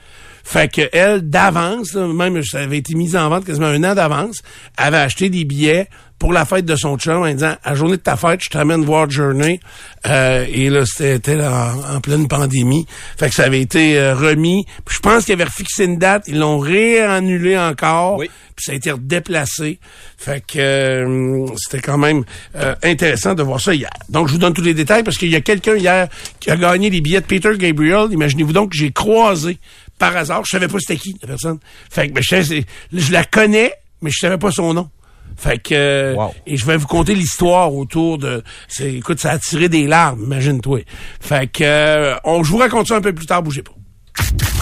[0.43, 3.95] Fait que elle, d'avance, là, même ça avait été mis en vente quasiment un an
[3.95, 4.41] d'avance,
[4.78, 5.88] avait acheté des billets
[6.19, 8.84] pour la fête de son chum en disant à journée de ta fête, je t'amène
[8.84, 9.62] voir Journey.
[10.05, 12.86] Euh, et là, c'était en, en pleine pandémie.
[13.17, 14.65] Fait que ça avait été euh, remis.
[14.86, 18.17] Puis je pense qu'ils avaient refixé une date, ils l'ont réannulé encore.
[18.17, 18.29] Oui.
[18.55, 19.79] Puis ça a été redéplacé.
[20.17, 22.25] Fait que euh, c'était quand même
[22.58, 23.89] euh, intéressant de voir ça hier.
[24.10, 26.10] Donc, je vous donne tous les détails parce qu'il y a quelqu'un hier
[26.41, 28.08] qui a gagné les billets de Peter Gabriel.
[28.12, 29.58] Imaginez-vous donc que j'ai croisé
[29.97, 30.43] par hasard.
[30.43, 31.60] Je savais pas c'était qui, la personne.
[31.89, 34.89] Fait que ben, je, je la connais, mais je savais pas son nom.
[35.37, 36.33] Fait que euh, Wow.
[36.45, 40.23] et je vais vous conter l'histoire autour de c'est écoute ça a tiré des larmes
[40.23, 40.79] imagine-toi
[41.21, 43.71] fait que euh, on je vous raconte ça un peu plus tard bougez pas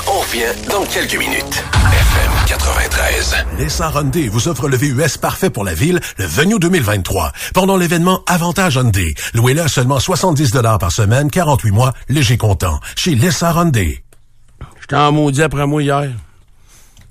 [0.07, 1.63] On revient dans quelques minutes.
[1.73, 3.35] FM 93.
[3.57, 7.31] Lessa Hyundai vous offre le VUS parfait pour la ville, le Venue 2023.
[7.53, 12.79] Pendant l'événement Avantage Hyundai, louez-le à seulement 70 par semaine, 48 mois, léger comptant.
[12.95, 14.03] Chez Lessa Hyundai.
[14.81, 16.09] J'étais en maudit après moi hier.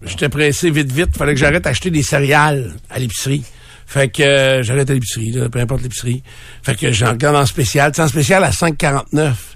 [0.03, 1.17] J'étais pressé vite, vite.
[1.17, 3.45] Fallait que j'arrête d'acheter des céréales à l'épicerie.
[3.87, 6.23] Fait que euh, j'arrête à l'épicerie, peu importe l'épicerie.
[6.63, 7.93] Fait que j'en regarde en spécial.
[7.95, 9.56] C'est en spécial à 5,49.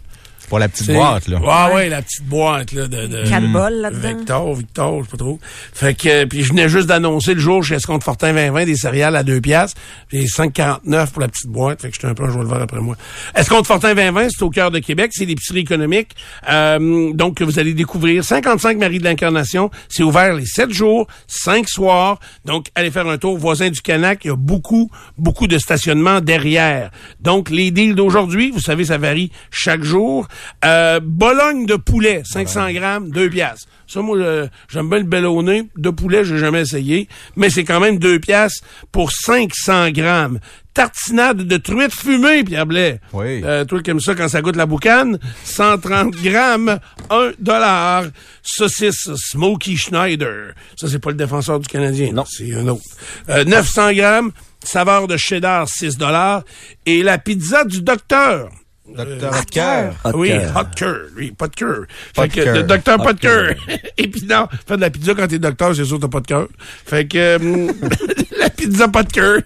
[0.51, 1.39] Pour la petite boîte, là.
[1.39, 3.07] Ouais, ouais, la petite boîte, là, de...
[3.07, 4.19] de Quatre bols là-dedans.
[4.19, 5.39] Victor, Victor, je sais pas trop.
[5.73, 8.75] Fait que, euh, puis je venais juste d'annoncer le jour chez Escompte Fortin 2020 des
[8.75, 11.81] céréales à 2 piastres, puis 5,49 pour la petite boîte.
[11.83, 12.97] Fait que j'étais un peu un le voir après moi.
[13.37, 16.17] Escompte Fortin 2020, c'est au cœur de Québec, c'est l'épicerie économique.
[16.49, 19.71] Euh, donc, que vous allez découvrir 55 Marie de l'Incarnation.
[19.89, 22.19] C'est ouvert les 7 jours, 5 soirs.
[22.45, 23.39] Donc, allez faire un tour.
[23.39, 26.91] Voisin du Canac, il y a beaucoup, beaucoup de stationnement derrière.
[27.21, 30.27] Donc, les deals d'aujourd'hui, vous savez, ça varie chaque jour.
[30.65, 33.67] Euh, Bologne de poulet, 500 grammes, 2 piastres.
[33.87, 35.69] Ça, moi, euh, j'aime bien le bellonné.
[35.77, 37.09] De poulet, j'ai jamais essayé.
[37.35, 40.39] Mais c'est quand même 2 piastres pour 500 grammes.
[40.75, 43.01] Tartinade de truite fumée, Pierre Blais.
[43.13, 43.43] Oui.
[43.45, 45.19] Euh, toi qui aimes ça quand ça goûte la boucane.
[45.43, 46.79] 130 grammes,
[47.11, 48.05] 1 dollar.
[48.43, 50.55] Saucisse Smoky Schneider.
[50.77, 52.13] Ça, c'est pas le défenseur du Canadien.
[52.13, 52.25] Non.
[52.29, 52.85] C'est un autre.
[53.29, 54.31] Euh, 900 grammes,
[54.63, 56.45] saveur de cheddar, 6 dollars.
[56.87, 58.51] Et la pizza du docteur.
[58.97, 59.91] Docteur Hotker.
[60.05, 60.57] Hot oui, cœur.
[60.57, 61.85] hot cœur, oui, pas de cœur.
[62.15, 63.55] Fait que le docteur pas de cœur.
[63.99, 64.49] Épinard.
[64.67, 66.49] Faire de la pizza quand t'es docteur, c'est sûr t'as pas de cœur.
[66.87, 67.73] Fait que euh,
[68.39, 69.41] la pizza pas de cœur.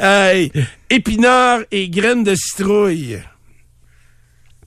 [0.00, 0.52] Hey,
[0.90, 3.20] épinards et graines de citrouille.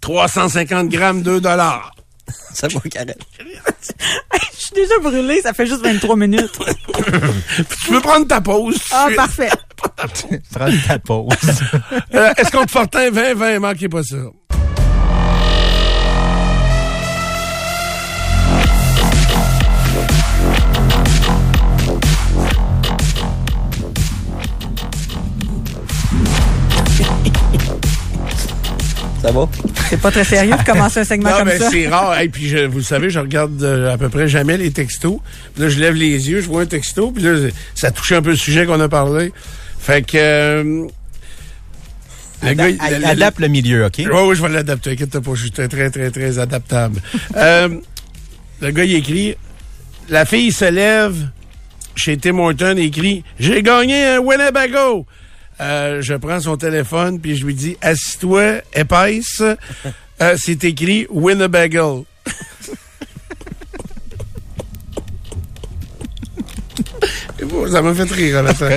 [0.01, 1.91] 350 grammes, 2 dollars.
[2.53, 3.15] Ça va, Karen.
[3.39, 6.59] Je suis déjà brûlée, ça fait juste 23 minutes.
[7.57, 8.77] Tu peux prendre ta pause?
[8.91, 9.49] Ah, parfait.
[10.53, 11.27] Prends ta pause.
[12.15, 14.17] Euh, Est-ce qu'on te Fortin 20, 20, manquez pas ça.
[29.21, 29.49] Ça va?
[29.89, 31.69] C'est pas très sérieux de commencer un segment Non, comme mais ça.
[31.69, 32.19] c'est rare.
[32.21, 35.19] Et puis, je, vous le savez, je regarde euh, à peu près jamais les textos.
[35.53, 38.21] Puis là, je lève les yeux, je vois un texto, puis là, ça touche un
[38.21, 39.33] peu le sujet qu'on a parlé.
[39.79, 40.17] Fait que...
[40.17, 40.87] euh,
[42.43, 43.95] le gars, il- le- Adapte le milieu, OK?
[43.99, 44.91] Oui, oui, je vais l'adapter.
[44.91, 47.01] Inquiète pas, je suis très, très, très, très adaptable.
[47.35, 47.69] euh,
[48.61, 49.35] le gars, il écrit
[50.09, 51.29] La fille se lève
[51.95, 55.05] chez Tim Horton et écrit J'ai gagné un Winnebago.
[55.61, 59.41] Euh, je prends son téléphone puis je lui dis Assis-toi, épaisse.
[60.21, 62.05] Euh, C'est écrit Winnebago.
[67.41, 68.69] Et bon, Ça m'a fait rire à la fin.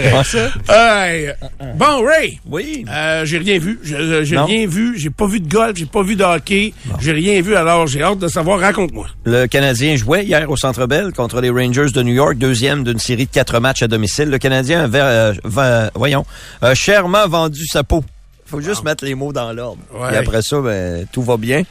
[0.69, 1.31] Hey.
[1.77, 2.41] Bon, Ray.
[2.47, 2.85] Oui.
[2.91, 3.79] Euh, j'ai rien vu.
[3.83, 4.99] Je- J'ai rien vu.
[4.99, 5.73] J'ai pas vu de golf.
[5.77, 6.75] J'ai pas vu de hockey.
[7.01, 7.55] J'ai rien vu.
[7.57, 8.61] Alors, j'ai hâte de savoir.
[8.61, 9.07] Raconte-moi.
[9.25, 12.99] Le Canadien jouait hier au Centre Bell contre les Rangers de New York, deuxième d'une
[12.99, 14.29] série de quatre matchs à domicile.
[14.31, 16.25] Le Canadien avait, euh, va- voyons,
[16.61, 18.05] a chèrement vendu sa peau.
[18.53, 19.79] Faut juste mettre les mots dans l'ordre.
[19.95, 20.13] Ouais.
[20.13, 21.63] Et après ça, ben, tout va bien.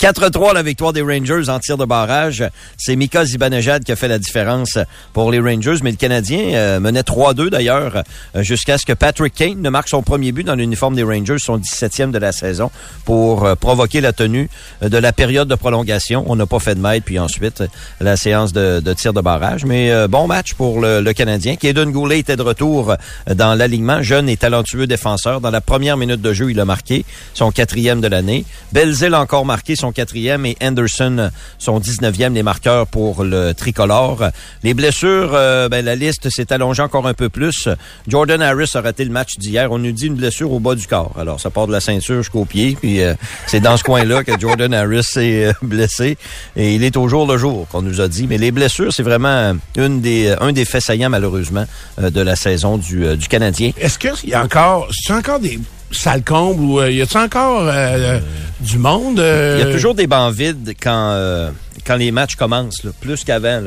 [0.00, 2.42] 4-3 la victoire des Rangers en tir de barrage.
[2.78, 4.78] C'est Mika Zibanejad qui a fait la différence
[5.12, 8.04] pour les Rangers, mais le Canadien euh, menait 3-2 d'ailleurs
[8.36, 11.36] euh, jusqu'à ce que Patrick Kane ne marque son premier but dans l'uniforme des Rangers,
[11.38, 12.70] son 17e de la saison,
[13.04, 14.48] pour euh, provoquer la tenue
[14.82, 16.24] euh, de la période de prolongation.
[16.26, 17.62] On n'a pas fait de maître, puis ensuite
[18.00, 19.66] la séance de, de tir de barrage.
[19.66, 21.56] Mais euh, bon match pour le, le Canadien.
[21.56, 22.94] Kaden Goulet était de retour
[23.26, 24.02] dans l'alignement.
[24.02, 25.42] Jeune et talentueux défenseur.
[25.42, 28.44] Dans la première minute de jeu, il a marqué son quatrième de l'année.
[28.72, 34.24] Belzil a encore marqué son quatrième et Anderson son 19e, les marqueurs pour le tricolore.
[34.62, 37.68] Les blessures, euh, ben, la liste s'est allongée encore un peu plus.
[38.08, 39.70] Jordan Harris a raté le match d'hier.
[39.72, 41.14] On nous dit une blessure au bas du corps.
[41.18, 42.76] Alors, ça part de la ceinture jusqu'au pied.
[42.80, 43.14] Puis euh,
[43.46, 46.16] c'est dans ce coin-là que Jordan Harris s'est euh, blessé.
[46.56, 48.26] Et il est au jour le jour, qu'on nous a dit.
[48.26, 51.66] Mais les blessures, c'est vraiment une des, un des faits saillants, malheureusement,
[51.98, 53.72] de la saison du, du Canadien.
[53.78, 55.58] Est-ce qu'il y a encore, encore des
[55.90, 58.20] salles combles ou euh, y a-t-il encore euh, euh,
[58.60, 59.18] du monde?
[59.18, 61.50] Il y a toujours des bancs vides quand
[61.86, 63.62] quand les matchs commencent, plus qu'avant.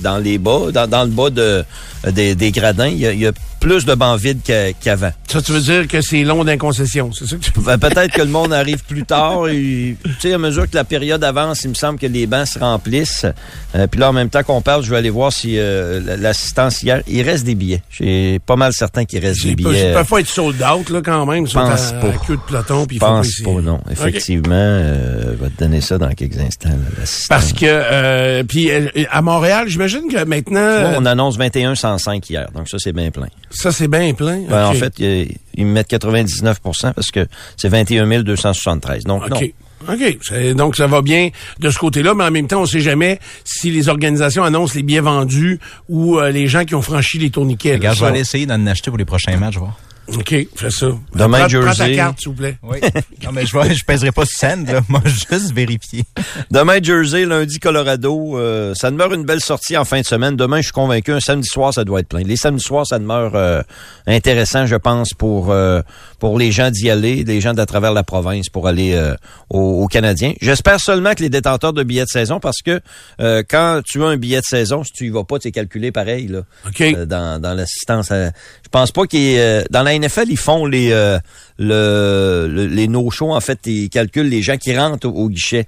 [0.00, 1.62] Dans les bas, dans, dans le bas de,
[2.10, 5.12] des, des gradins, il y a plus de bancs vides qu'a- qu'avant.
[5.28, 8.22] Ça, tu veux dire que c'est long d'inconcession, c'est ça que tu Ben, Peut-être que
[8.22, 9.44] le monde arrive plus tard.
[9.48, 12.58] Tu sais, à mesure que la période avance, il me semble que les bancs se
[12.58, 13.26] remplissent.
[13.74, 16.82] Euh, puis là, en même temps qu'on parle, je vais aller voir si euh, l'assistance
[16.82, 17.82] hier, il reste des billets.
[17.90, 19.90] J'ai pas mal certain qu'il reste des billets.
[19.90, 21.44] ils peuvent pas être sold out, là, quand même.
[21.46, 22.12] Ils pense pas.
[22.26, 22.86] queue de peloton.
[22.86, 23.42] puis pense ici.
[23.42, 23.80] pas, non.
[23.90, 26.70] Effectivement, euh, je vais te donner ça dans quelques instants.
[26.70, 27.28] là, l'assistance.
[27.28, 28.70] Parce que, euh, puis
[29.10, 33.10] à Montréal, j'imagine que maintenant, Bon, on annonce 21 105 hier, donc ça, c'est bien
[33.10, 33.26] plein.
[33.50, 34.42] Ça, c'est bien plein.
[34.48, 39.04] Ben, En fait, ils, ils me mettent 99% parce que c'est 21 273.
[39.04, 39.36] Donc, non.
[39.36, 40.54] OK.
[40.54, 43.70] Donc, ça va bien de ce côté-là, mais en même temps, on sait jamais si
[43.70, 45.58] les organisations annoncent les billets vendus
[45.88, 47.74] ou euh, les gens qui ont franchi les tourniquets.
[47.74, 49.76] Regarde, je vais aller essayer d'en acheter pour les prochains matchs, voir.
[50.16, 50.86] OK, fais ça.
[51.14, 51.66] Demain, prends, Jersey.
[51.76, 52.56] Prends ta carte, s'il vous plaît.
[52.62, 52.78] Oui.
[53.24, 54.80] non, mais je pèserai pas send, là.
[54.88, 56.04] Moi, juste vérifier.
[56.50, 58.36] Demain, Jersey, lundi, Colorado.
[58.38, 60.36] euh, ça demeure une belle sortie en fin de semaine.
[60.36, 62.22] Demain, je suis convaincu, un samedi soir, ça doit être plein.
[62.22, 63.62] Les samedis soirs, ça demeure euh,
[64.06, 65.80] intéressant, je pense, pour euh,
[66.18, 69.14] pour les gens d'y aller, les gens d'à travers la province pour aller euh,
[69.48, 70.34] aux, aux Canadiens.
[70.40, 72.80] J'espère seulement que les détenteurs de billets de saison, parce que
[73.20, 75.52] euh, quand tu as un billet de saison, si tu y vas pas, tu es
[75.52, 76.80] calculé pareil là, OK.
[76.80, 78.10] euh, dans, dans l'assistance.
[78.10, 81.18] à- Je pense pas qu'il y ait, euh, dans la NFL, ils font les euh,
[81.64, 85.66] le, le- les no-shows, en fait, ils calculent les gens qui rentrent au, au guichet.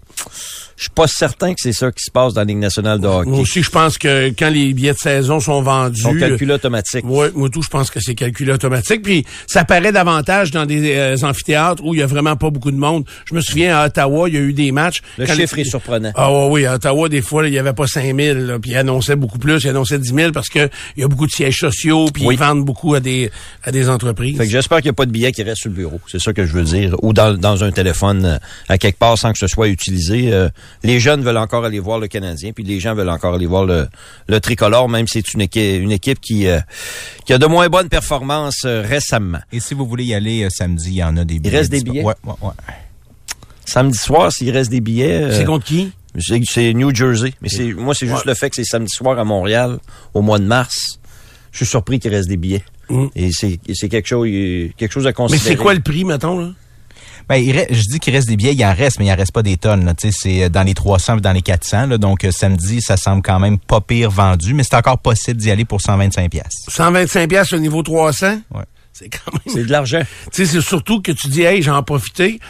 [0.76, 3.07] Je suis pas certain que c'est ça qui se passe dans la Ligue nationale de
[3.07, 3.28] hockey.
[3.31, 6.00] Moi aussi, je pense que quand les billets de saison sont vendus...
[6.00, 7.05] Ils sont calculés automatiques.
[7.05, 9.02] Oui, moi tout, je pense que c'est calculé automatique.
[9.02, 12.72] Puis ça paraît davantage dans des euh, amphithéâtres où il y a vraiment pas beaucoup
[12.72, 13.05] de monde.
[13.26, 15.02] Je me souviens à Ottawa, il y a eu des matchs.
[15.18, 16.11] Le quand chiffre les- est surprenant.
[16.16, 18.76] Ah ouais, oui, à Ottawa, des fois, il y avait pas 5000, là, puis ils
[18.76, 21.59] annonçaient beaucoup plus, ils annonçaient 10 000 parce que il y a beaucoup de sièges
[21.59, 22.35] sociaux, puis Oui.
[22.35, 23.31] ils vendent beaucoup à des
[23.62, 24.37] à des entreprises.
[24.37, 26.01] Fait que j'espère qu'il n'y a pas de billets qui restent sur le bureau.
[26.11, 26.95] C'est ça que je veux dire.
[27.03, 30.33] Ou dans, dans un téléphone euh, à quelque part sans que ce soit utilisé.
[30.33, 30.49] Euh,
[30.83, 33.64] les jeunes veulent encore aller voir le Canadien, puis les gens veulent encore aller voir
[33.64, 33.88] le,
[34.29, 36.61] le tricolore, même si c'est une équipe, une équipe qui, euh,
[37.27, 39.40] qui a de moins bonnes performances euh, récemment.
[39.53, 41.57] Et si vous voulez y aller euh, samedi, il y en a des billets.
[41.59, 42.03] reste des billets?
[42.05, 42.53] Ouais, ouais, ouais.
[43.64, 45.23] Samedi soir, s'il reste des billets.
[45.23, 45.92] euh, c'est contre qui?
[46.18, 47.33] c'est c'est New Jersey.
[47.40, 49.79] Mais c'est moi, c'est juste le fait que c'est samedi soir à Montréal,
[50.14, 50.99] au mois de mars.
[51.53, 52.64] Je suis surpris qu'il reste des billets.
[52.92, 53.09] Mm.
[53.16, 54.26] Et c'est quelque chose,
[54.76, 55.48] quelque chose à Mais considérer.
[55.50, 56.48] c'est quoi le prix, mettons, là?
[57.28, 59.16] Ben, il reste- je dis qu'il reste des billets, il en reste, mais il en
[59.16, 59.85] reste pas des tonnes.
[59.85, 59.94] là.
[59.94, 61.87] Tu sais, C'est dans les 300 dans les 400.
[61.87, 61.96] là.
[61.98, 65.50] donc, euh, samedi, ça semble quand même pas pire vendu, mais c'est encore possible d'y
[65.50, 66.64] aller pour 125 pièces.
[66.68, 68.40] 125 pièces au niveau 300?
[68.52, 68.62] Ouais.
[68.92, 69.40] C'est quand même...
[69.55, 70.00] C'est de l'argent.
[70.33, 72.40] Tu sais, c'est surtout que tu dis, hey, j'en ai profité.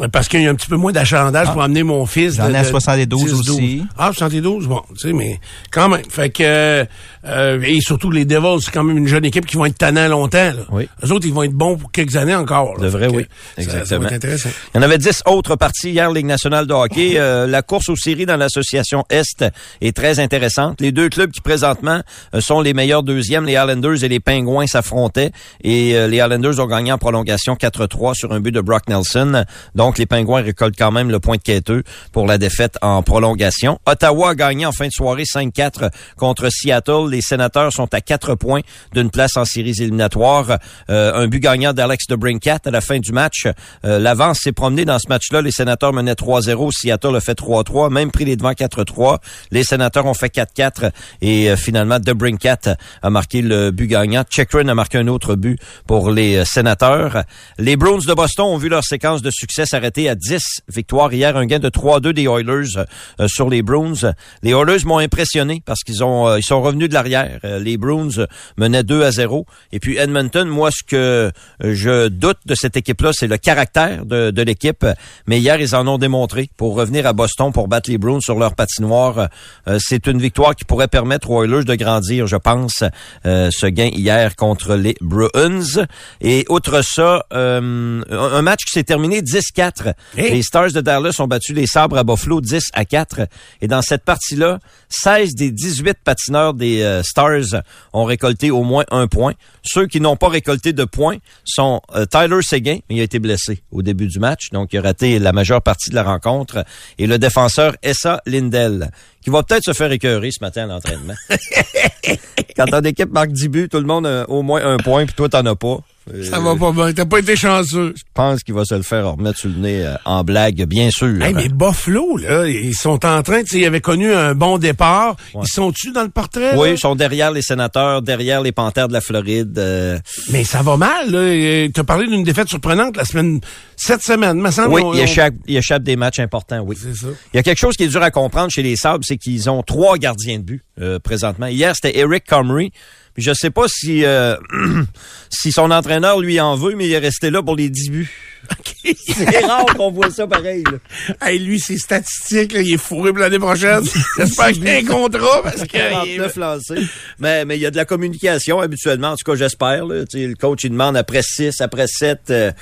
[0.00, 2.36] euh, Parce qu'il y a un petit peu moins d'achalandage pour amener mon fils.
[2.36, 3.50] J'en ai à de 72 10, 12.
[3.50, 3.82] aussi.
[3.96, 5.40] Ah, 72, bon, tu sais, mais
[5.72, 6.02] quand même.
[6.08, 6.86] Fait que,
[7.26, 10.08] euh, et surtout les Devils, c'est quand même une jeune équipe qui vont être tannants
[10.08, 10.38] longtemps.
[10.38, 10.62] Là.
[10.70, 10.88] Oui.
[11.04, 12.76] Eux autres, ils vont être bons pour quelques années encore.
[12.76, 12.84] là.
[12.84, 13.26] De vrai, oui.
[13.56, 14.06] ça- Ça, va Exactement.
[14.06, 14.48] être intéressant.
[14.74, 17.14] Il y en avait dix autres parties hier, Ligue nationale de hockey.
[17.16, 19.44] Euh, la course aux séries dans l'association Est
[19.80, 20.80] est très intéressante.
[20.80, 22.00] Les deux clubs qui présentement
[22.34, 25.30] euh, sont les meilleurs deuxièmes, les Islanders et les Pingouins s'affrontaient.
[25.62, 29.44] Et euh, les Islanders ont gagné en prolongation 4-3 sur un but de Brock Nelson.
[29.74, 33.78] Donc les Pingouins récoltent quand même le point de quêteux pour la défaite en prolongation.
[33.86, 37.08] Ottawa a gagné en fin de soirée 5-4 contre Seattle.
[37.10, 38.60] Les sénateurs sont à 4 points
[38.92, 40.58] d'une place en séries éliminatoires.
[40.90, 43.46] Euh, un but gagnant d'Alex de Brincat à la fin du match.
[43.84, 45.42] Euh, L'avance s'est promenée dans ce match-là.
[45.42, 46.70] Les sénateurs menaient 3-0.
[46.72, 49.18] Seattle a fait 3-3, même pris les devants 4-3.
[49.50, 54.24] Les sénateurs ont fait 4-4 et euh, finalement de Brincat a marqué le but gagnant.
[54.28, 57.24] Chekrin a marqué un autre but pour les euh, sénateurs.
[57.58, 61.36] Les Bruins de Boston ont vu leur séquence de succès s'arrêter à 10 victoires hier,
[61.36, 62.84] un gain de 3-2 des Oilers
[63.20, 64.12] euh, sur les Bruins.
[64.42, 67.38] Les Oilers m'ont impressionné parce qu'ils ont euh, ils sont revenus de l'arrière.
[67.44, 72.08] Euh, les Bruins menaient 2 à 0 et puis Edmonton, moi ce que euh, je
[72.08, 74.84] doute de cette équipe-là, c'est le caractère de, de l'équipe,
[75.26, 78.38] mais hier ils en ont démontré pour revenir à Boston pour battre les Bruins sur
[78.38, 79.28] leur patinoire.
[79.68, 82.82] Euh, c'est une victoire qui pourrait permettre aux Oilers de grandir, je pense,
[83.26, 85.86] euh, ce gain hier contre les Bruins.
[86.20, 89.94] Et outre ça, euh, un un match qui s'est terminé 10-4.
[90.16, 90.30] Hey!
[90.30, 93.22] Les Stars de Dallas ont battu les Sabres à Buffalo 10 à 4.
[93.60, 98.84] Et dans cette partie-là, 16 des 18 patineurs des euh, Stars ont récolté au moins
[98.90, 99.34] un point.
[99.62, 103.18] Ceux qui n'ont pas récolté de points sont euh, Tyler Seguin, mais il a été
[103.18, 106.64] blessé au début du match, donc il a raté la majeure partie de la rencontre,
[106.98, 108.90] et le défenseur Essa Lindell,
[109.22, 111.14] qui va peut-être se faire écœurer ce matin à l'entraînement.
[112.56, 115.14] Quand ton équipe marque 10 buts, tout le monde a au moins un point, puis
[115.14, 115.78] toi, t'en as pas.
[116.24, 116.92] Ça va pas bien.
[116.92, 117.94] T'as pas été chanceux.
[117.96, 120.90] Je pense qu'il va se le faire remettre sur le nez euh, en blague, bien
[120.90, 121.22] sûr.
[121.22, 124.58] Hey, mais Buffalo, là, ils sont en train, tu sais, ils avaient connu un bon
[124.58, 125.16] départ.
[125.34, 126.54] Ils sont-tu dans le portrait?
[126.56, 126.74] Oui, là?
[126.74, 129.58] ils sont derrière les sénateurs, derrière les Panthères de la Floride.
[129.58, 129.98] euh,
[130.30, 131.68] Mais ça va mal, là.
[131.74, 133.40] T'as parlé d'une défaite surprenante la semaine,
[133.76, 134.74] cette semaine, me semble.
[134.74, 136.76] oui, on- il on- échappe, il échappe des matchs importants, oui.
[136.80, 137.08] C'est ça.
[137.32, 139.48] Il y a quelque chose qui est dur à comprendre chez les Sabres, c'est qu'ils
[139.50, 141.46] ont trois gardiens de but euh, présentement.
[141.46, 142.72] Hier, c'était Eric Comrie.
[143.18, 144.36] Puis je sais pas si euh,
[145.28, 148.10] si son entraîneur lui en veut, mais il est resté là pour les 10 buts.
[148.60, 148.96] Okay.
[148.96, 150.62] c'est rare qu'on voit ça pareil.
[150.62, 151.18] Là.
[151.20, 153.82] Hey, lui, ses statistiques, il est fourré pour l'année prochaine.
[154.16, 156.82] J'espère qu'il a un contrat parce que.
[157.18, 159.84] mais mais il y a de la communication habituellement, en tout cas j'espère.
[159.84, 162.20] Le coach il demande après 6, après 7.
[162.30, 162.52] Euh,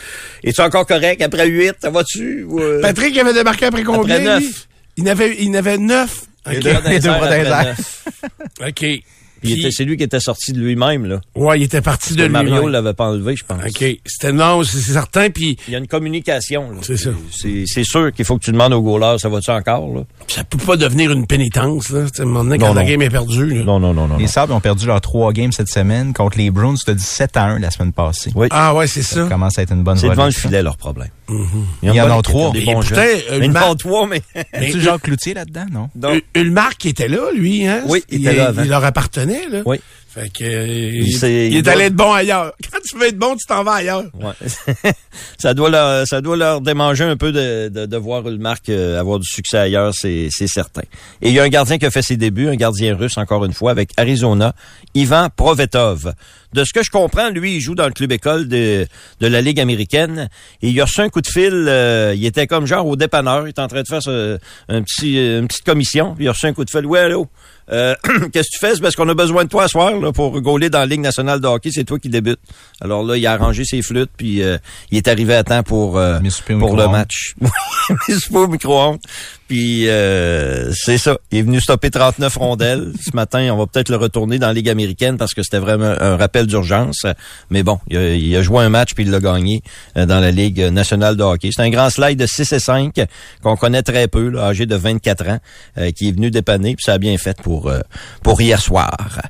[0.42, 1.22] Es-tu encore correct?
[1.22, 2.46] Après 8, ça va-tu?
[2.50, 4.16] Euh, Patrick il avait débarqué après combien?
[4.16, 4.44] Après 9.
[4.96, 7.10] Il n'avait il n'avait 9 les deux
[8.66, 8.86] OK.
[9.70, 11.20] C'est lui qui était sorti de lui-même, là.
[11.34, 12.48] Ouais, il était parti de lui-même.
[12.48, 13.62] Mario l'avait pas enlevé, je pense.
[13.62, 13.84] OK.
[14.04, 15.28] C'était non, c'est certain.
[15.36, 16.70] Il y a une communication.
[16.82, 17.10] C'est ça.
[17.30, 20.02] C'est sûr qu'il faut que tu demandes au goaler, ça va-tu encore, là?
[20.26, 22.06] Ça peut pas devenir une pénitence, là.
[22.10, 23.64] Tu sais, quand la game est perdue, là.
[23.64, 24.16] Non, non, non, non.
[24.16, 27.02] Les Sables ont perdu leurs trois games cette semaine contre les Bruins, tu as dit
[27.02, 28.32] 7 à 1 la semaine passée.
[28.34, 28.48] Oui.
[28.50, 29.24] Ah ouais, c'est ça.
[29.24, 31.08] Ça commence à être une bonne C'est devant le filet, leur problème.
[31.82, 32.52] Il y en a trois.
[32.52, 34.22] Des bons Mais Ils Marc- font trois, mais...
[34.34, 35.90] Mais C'est Jacques Cloutier là-dedans, non?
[35.94, 37.82] Donc, U- Ulmark qui était là, lui, hein?
[37.86, 38.62] Oui, il était là avant.
[38.62, 39.62] il leur appartenait, là.
[39.66, 39.78] Oui.
[40.08, 42.52] Fait que, euh, il, il il est doit- allé être bon ailleurs.
[42.72, 44.04] Quand tu veux être bon, tu t'en vas ailleurs.
[44.14, 44.92] Ouais.
[45.38, 48.98] ça doit leur, ça doit leur démanger un peu de, de, de voir Ulmark euh,
[48.98, 50.82] avoir du succès ailleurs, c'est, c'est certain.
[51.20, 53.44] Et il y a un gardien qui a fait ses débuts, un gardien russe encore
[53.44, 54.54] une fois avec Arizona,
[54.94, 56.14] Ivan Provetov.
[56.56, 58.86] De ce que je comprends, lui, il joue dans le club école de,
[59.20, 60.28] de la Ligue américaine.
[60.62, 61.52] Et il a reçu un coup de fil.
[61.52, 63.46] euh, il était comme genre au dépanneur.
[63.46, 64.38] Il était en train de faire ce-
[64.68, 66.14] un petit, une petite commission.
[66.14, 66.86] Puis il a reçu un coup de fil.
[66.86, 67.28] Ouais, allô?
[67.70, 67.94] Euh,
[68.32, 68.74] Qu'est-ce que tu fais?
[68.76, 71.00] C'est parce qu'on a besoin de toi à soir là, pour gauler dans la Ligue
[71.00, 71.70] nationale de hockey.
[71.72, 72.38] C'est toi qui débute.
[72.80, 74.10] Alors là, il a arrangé ses flûtes.
[74.16, 74.56] Puis euh,
[74.90, 76.18] il est arrivé à temps pour, euh,
[76.60, 77.34] pour le match.
[78.08, 78.98] Souper au micro-ondes.
[79.48, 81.18] Puis euh, c'est ça.
[81.30, 82.92] Il est venu stopper 39 rondelles.
[83.04, 85.94] Ce matin, on va peut-être le retourner dans la Ligue américaine parce que c'était vraiment
[86.00, 87.06] un rappel d'urgence.
[87.50, 89.62] Mais bon, il a, il a joué un match puis il l'a gagné
[89.96, 91.50] euh, dans la Ligue nationale de hockey.
[91.54, 93.00] C'est un grand slide de 6 et 5
[93.42, 95.38] qu'on connaît très peu, là, âgé de 24 ans,
[95.78, 96.74] euh, qui est venu dépanner.
[96.74, 97.80] Puis ça a bien fait pour, euh,
[98.22, 99.20] pour hier soir.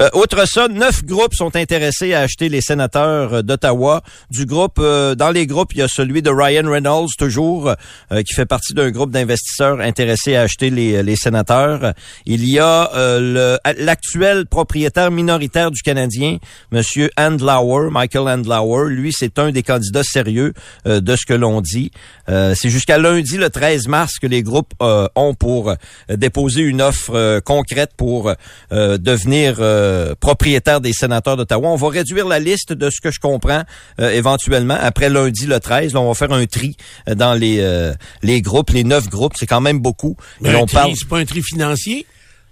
[0.00, 4.02] Euh, outre ça, neuf groupes sont intéressés à acheter les sénateurs euh, d'Ottawa.
[4.30, 7.68] Du groupe, euh, dans les groupes, il y a celui de Ryan Reynolds, toujours,
[8.12, 11.92] euh, qui fait partie d'un groupe d'investisseurs intéressés à acheter les, les sénateurs.
[12.24, 16.38] Il y a euh, l'actuel propriétaire minoritaire du Canadien,
[16.70, 18.90] Monsieur Andlauer, Michael Andlauer.
[18.90, 20.52] Lui, c'est un des candidats sérieux
[20.86, 21.90] euh, de ce que l'on dit.
[22.28, 25.74] Euh, c'est jusqu'à lundi, le 13 mars, que les groupes euh, ont pour euh,
[26.10, 28.32] déposer une offre euh, concrète pour
[28.72, 31.68] euh, devenir euh, propriétaire des sénateurs d'Ottawa.
[31.68, 33.62] On va réduire la liste de ce que je comprends
[34.00, 35.94] euh, éventuellement après lundi le 13.
[35.94, 36.76] Là, on va faire un tri
[37.08, 37.92] euh, dans les euh,
[38.22, 39.36] les groupes, les neuf groupes.
[39.46, 40.16] C'est quand même beaucoup.
[40.40, 40.92] Mais Et un on tri, parle.
[40.96, 42.04] c'est pas un tri financier?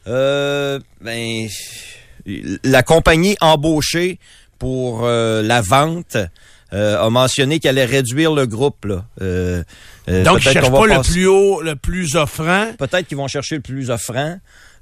[0.07, 1.49] Euh, ben,
[2.63, 4.21] la compagnie embauchée
[4.61, 6.17] pour euh, la vente
[6.73, 8.85] euh, a mentionné qu'elle allait réduire le groupe.
[8.85, 9.05] Là.
[9.23, 9.65] Euh,
[10.07, 12.67] Donc, ils peut-être cherchent pas le plus haut, le plus offrant.
[12.79, 14.39] Peut-être qu'ils vont chercher le plus offrant.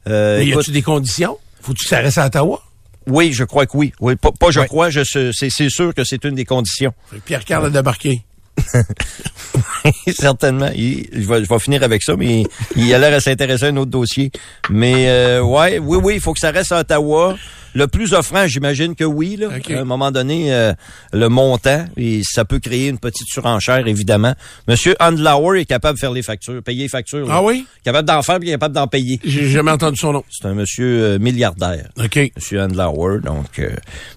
[0.07, 1.39] Mais y écoute, a-tu des conditions?
[1.63, 2.63] Faut-tu que ça reste à Ottawa?
[3.07, 3.93] oui, je crois que oui.
[4.01, 6.93] oui pas, pas je crois, je c'est c'est sûr que c'est une des conditions.
[7.11, 8.23] Fait que Pierre Carl a débarqué.
[10.19, 10.69] Certainement.
[10.75, 13.69] Je, vais, je vais finir avec ça, mais il, il a l'air à s'intéresser à
[13.69, 14.31] un autre dossier.
[14.71, 17.37] Mais euh, ouais, oui, oui, il faut que ça reste à Ottawa.
[17.75, 19.37] Le plus offrant, j'imagine que oui.
[19.37, 19.49] Là.
[19.57, 19.71] OK.
[19.71, 20.73] À un moment donné, euh,
[21.13, 24.35] le montant, et ça peut créer une petite surenchère, évidemment.
[24.69, 27.27] Monsieur Andlauer est capable de faire les factures, payer les factures.
[27.27, 27.35] là.
[27.37, 27.67] Ah oui?
[27.85, 29.21] Capable d'en faire, puis capable d'en payer.
[29.25, 30.25] J'ai jamais entendu son nom.
[30.31, 31.89] C'est un monsieur euh, milliardaire.
[32.03, 32.19] OK.
[32.37, 33.71] Monsieur Andlauer, donc, euh,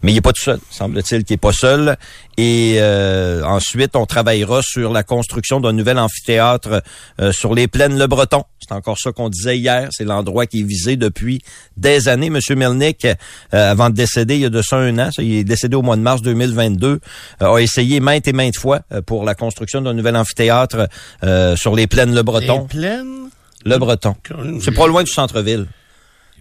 [0.03, 0.59] mais il est pas tout seul.
[0.69, 1.97] Semble-t-il qu'il est pas seul.
[2.37, 6.83] Et euh, ensuite, on travaillera sur la construction d'un nouvel amphithéâtre
[7.21, 8.43] euh, sur les plaines Le Breton.
[8.59, 9.87] C'est encore ça qu'on disait hier.
[9.91, 11.41] C'est l'endroit qui est visé depuis
[11.77, 12.29] des années.
[12.29, 13.07] Monsieur Melnick,
[13.53, 15.75] euh, avant de décéder, il y a de ça un an, ça, il est décédé
[15.75, 16.99] au mois de mars 2022,
[17.41, 20.87] euh, a essayé maintes et maintes fois euh, pour la construction d'un nouvel amphithéâtre
[21.23, 22.61] euh, sur les plaines Le Breton.
[22.61, 23.29] Les plaines?
[23.65, 24.15] Le Breton.
[24.61, 25.65] C'est pas loin du centre-ville.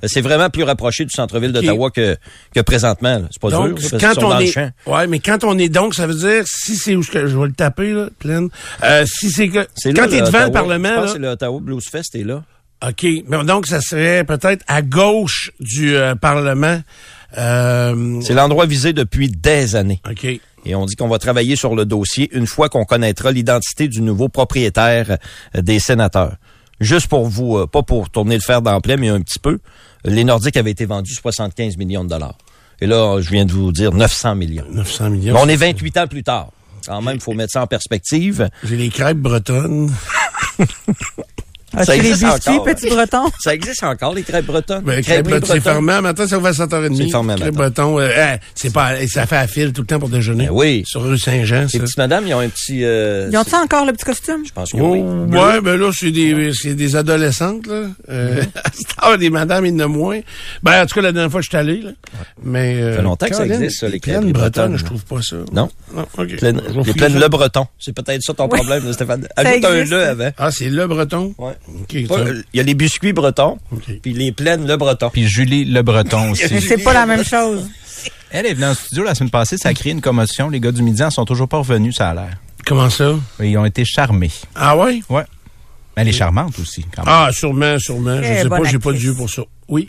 [0.06, 2.16] C'est vraiment plus rapproché du centre-ville d'Ottawa que,
[2.54, 3.22] que présentement.
[3.30, 6.06] C'est pas Donc, dur, parce quand on est, ouais, mais quand on est donc, ça
[6.06, 8.48] veut dire, si c'est où je, je vais le taper, là, pleine.
[8.82, 10.50] Euh, si c'est que, quand t'es devant le.
[10.52, 12.42] Parlement, Je pense là, que c'est le Ottawa Blues Fest est là.
[12.86, 13.06] OK.
[13.46, 16.80] Donc, ça serait peut-être à gauche du euh, Parlement.
[17.38, 20.00] Euh, C'est l'endroit visé depuis des années.
[20.08, 20.26] OK.
[20.66, 24.00] Et on dit qu'on va travailler sur le dossier une fois qu'on connaîtra l'identité du
[24.00, 25.18] nouveau propriétaire
[25.56, 26.36] euh, des sénateurs.
[26.80, 29.58] Juste pour vous, euh, pas pour tourner le fer d'emblée, mais un petit peu.
[30.04, 32.36] Les Nordiques avaient été vendus 75 millions de dollars.
[32.80, 34.66] Et là, je viens de vous dire 900 millions.
[34.70, 35.34] 900 millions.
[35.34, 36.50] Mais on est 28 ans plus tard.
[36.86, 38.48] Quand même, il faut mettre ça en perspective.
[38.62, 39.90] J'ai les crêpes bretonnes.
[41.76, 42.64] As-tu les existe biscuits, encore.
[42.64, 43.24] petit breton?
[43.40, 44.82] Ça existe encore, les crêpes bretonnes?
[44.84, 46.00] Ben, crêpes bretonnes, c'est fermé.
[46.00, 46.96] Maintenant, ça ouvre à 7h30.
[46.96, 49.98] C'est fermé Crêpes bretonnes, euh, hein, c'est pas, ça fait à fil tout le temps
[49.98, 50.46] pour déjeuner.
[50.46, 50.82] Ben oui.
[50.86, 51.78] Sur rue Saint-Jean, ça.
[51.78, 52.84] Les petites madames, ils ont un petit...
[52.84, 54.42] euh, Ils ont-tu encore le petit costume?
[54.46, 55.00] Je pense que Oh, oui.
[55.38, 57.86] ouais, ben là, c'est des, c'est des adolescentes, là.
[58.08, 58.46] Euh, Mm-hmm.
[58.64, 60.20] à cette heure, des madames, il y en a moins.
[60.62, 61.90] Ben, en tout cas, la dernière fois, je suis allé, là.
[62.42, 65.20] Mais, euh, Ça fait longtemps que ça existe, ça, les crêperies bretonnes, je trouve pas
[65.22, 65.36] ça.
[65.52, 65.68] Non?
[65.94, 66.36] Non, OK.
[66.36, 67.08] Pleine- les ça.
[67.08, 67.66] Le Breton.
[67.78, 69.22] C'est peut-être ça ton problème, Stéphane.
[69.22, 70.30] Ça Ajoute un le avant.
[70.38, 71.34] Ah, c'est le breton?
[71.38, 71.52] Ouais.
[72.08, 73.58] Pas- euh, Il y a les biscuits bretons,
[74.02, 75.10] puis les plaines Le Breton.
[75.10, 76.60] Puis Julie Le Breton aussi.
[76.60, 77.68] C'est pas la même chose.
[78.30, 80.48] Elle est venue en studio la semaine passée, ça a créé une commotion.
[80.48, 82.36] Les gars du midi en sont toujours pas revenus, ça a l'air.
[82.66, 83.14] Comment ça?
[83.40, 84.30] Ils ont été charmés.
[84.54, 85.00] Ah ouais?
[85.08, 85.24] Ouais.
[85.96, 87.14] Mais elle est charmante aussi, quand même.
[87.16, 88.16] Ah, sûrement, sûrement.
[88.20, 88.98] Je sais pas, j'ai pas actrice.
[89.00, 89.42] d'yeux pour ça.
[89.68, 89.88] Oui.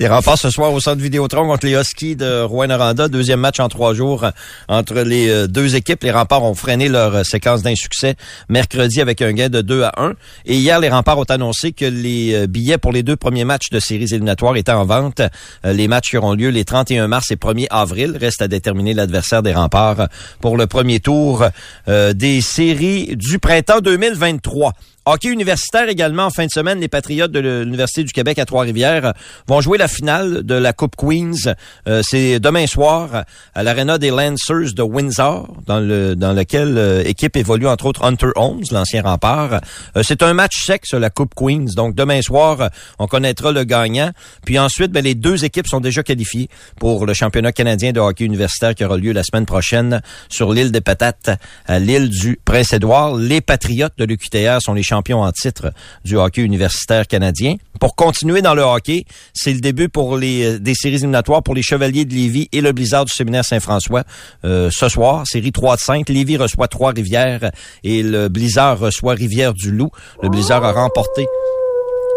[0.00, 3.08] Les remparts ce soir au centre Vidéotron contre les Huskies de Rouen-Noranda.
[3.08, 4.30] Deuxième match en trois jours
[4.68, 6.04] entre les euh, deux équipes.
[6.04, 8.14] Les remparts ont freiné leur euh, séquence d'insuccès
[8.48, 10.12] mercredi avec un gain de 2 à 1.
[10.46, 13.70] Et hier, les remparts ont annoncé que les euh, billets pour les deux premiers matchs
[13.72, 15.20] de séries éliminatoires étaient en vente.
[15.64, 18.16] Les matchs qui auront lieu les 31 mars et 1er avril.
[18.20, 20.06] Reste à déterminer l'adversaire des remparts
[20.40, 21.44] pour le premier tour
[21.88, 24.74] des séries du printemps 2023.
[25.10, 29.06] Hockey universitaire également en fin de semaine, les Patriotes de l'Université du Québec à Trois-Rivières
[29.06, 29.12] euh,
[29.46, 31.54] vont jouer la finale de la Coupe Queens.
[31.88, 37.02] Euh, c'est demain soir à l'Arena des Lancers de Windsor, dans le dans lequel euh,
[37.06, 39.62] équipe évolue entre autres Hunter Holmes, l'ancien rempart.
[40.02, 41.72] c'est un match sec sur la Coupe Queens.
[41.74, 44.10] Donc demain soir, on connaîtra le gagnant.
[44.44, 48.26] Puis ensuite, ben, les deux équipes sont déjà qualifiées pour le championnat canadien de hockey
[48.26, 51.30] universitaire qui aura lieu la semaine prochaine sur l'île des Patates,
[51.64, 53.16] à l'île du Prince-Édouard.
[53.16, 55.72] Les Patriotes de l'UQTR sont les champions champion en titre
[56.04, 57.56] du hockey universitaire canadien.
[57.80, 61.54] Pour continuer dans le hockey, c'est le début pour les euh, des séries éliminatoires pour
[61.54, 64.02] les Chevaliers de Lévis et le Blizzard du Séminaire Saint-François.
[64.44, 67.52] Euh, ce soir, série 3 de 5, Lévis reçoit Trois-Rivières
[67.84, 69.90] et le Blizzard reçoit Rivière-du-Loup.
[70.22, 71.26] Le Blizzard a remporté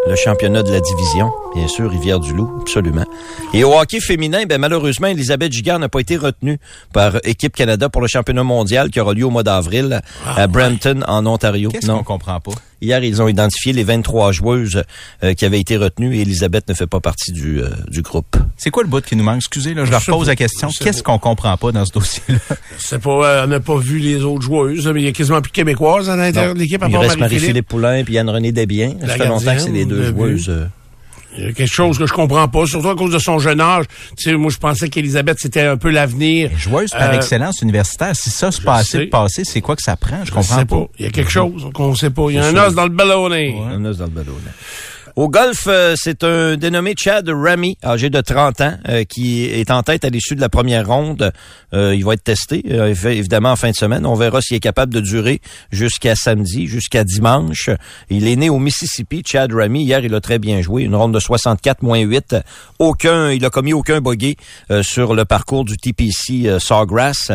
[0.08, 3.06] le championnat de la division, bien sûr, Rivière-du-Loup, absolument.
[3.54, 6.58] Et au hockey féminin, ben malheureusement, Elisabeth Giguère n'a pas été retenue
[6.92, 11.04] par Équipe Canada pour le championnat mondial qui aura lieu au mois d'avril à Brampton,
[11.08, 11.70] en Ontario.
[11.70, 12.54] Qu'est-ce qu'on comprend pas?
[12.82, 14.84] Hier, ils ont identifié les 23 joueuses
[15.24, 18.36] euh, qui avaient été retenues et Elisabeth ne fait pas partie du, euh, du groupe.
[18.58, 19.38] C'est quoi le bout qui nous manque?
[19.38, 20.70] Excusez, là, je leur pose la question.
[20.80, 22.40] Qu'est-ce qu'on comprend pas dans ce dossier-là?
[22.80, 25.42] C'est pas, euh, on n'a pas vu les autres joueuses, mais il y a quasiment
[25.42, 26.84] plus de Québécoises à l'intérieur de l'équipe.
[26.88, 28.96] Il reste Marie-Philippe Poulain puis Anne-Renée Desbiens.
[29.06, 30.52] Ça fait longtemps que c'est les deux joueuses.
[31.38, 33.62] Il y a quelque chose que je comprends pas, surtout à cause de son jeune
[33.62, 33.86] âge.
[34.18, 36.52] Tu sais, moi, je pensais qu'Elisabeth, c'était un peu l'avenir.
[36.58, 38.16] Joueuse par excellence universitaire.
[38.16, 40.26] Si ça se passait, passé, c'est quoi que ça prend?
[40.26, 40.88] Je comprends pas.
[41.00, 42.26] Il y a quelque chose qu'on sait pas.
[42.30, 43.56] Il y a un os dans le ballonnet.
[43.72, 44.52] Un os dans le ballonnet.
[45.18, 49.70] Au golf, euh, c'est un dénommé Chad Ramy, âgé de 30 ans, euh, qui est
[49.70, 51.34] en tête à l'issue de la première ronde.
[51.74, 54.06] Euh, il va être testé, évidemment, en fin de semaine.
[54.06, 55.42] On verra s'il est capable de durer
[55.72, 57.70] jusqu'à samedi, jusqu'à dimanche.
[58.10, 59.84] Il est né au Mississippi, Chad Ramy.
[59.84, 60.84] Hier, il a très bien joué.
[60.84, 62.38] Une ronde de 64 moins 8.
[62.80, 64.36] Aucun, il a commis aucun bogey
[64.82, 67.32] sur le parcours du TPC Sawgrass.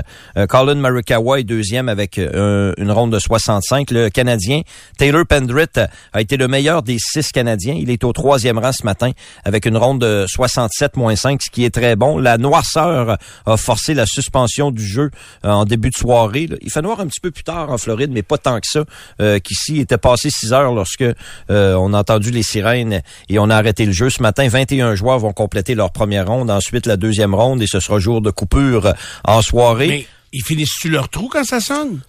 [0.48, 3.90] Colin Marikawa est deuxième avec une ronde de 65.
[3.90, 4.62] Le Canadien,
[4.98, 5.66] Taylor Pendrit,
[6.12, 9.10] a été le meilleur des six Canadiens il est au troisième rang ce matin
[9.44, 12.18] avec une ronde de 67-5, ce qui est très bon.
[12.18, 15.10] La noirceur a forcé la suspension du jeu
[15.44, 16.48] euh, en début de soirée.
[16.60, 18.84] Il fait noir un petit peu plus tard en Floride, mais pas tant que ça.
[19.20, 23.38] Euh, Qu'ici, il était passé 6 heures lorsque euh, on a entendu les sirènes et
[23.38, 24.10] on a arrêté le jeu.
[24.10, 27.80] Ce matin, 21 joueurs vont compléter leur première ronde, ensuite la deuxième ronde et ce
[27.80, 28.92] sera jour de coupure
[29.24, 29.88] en soirée.
[29.88, 30.06] Mais...
[30.32, 32.00] Ils finissent-tu leur trou quand ça sonne?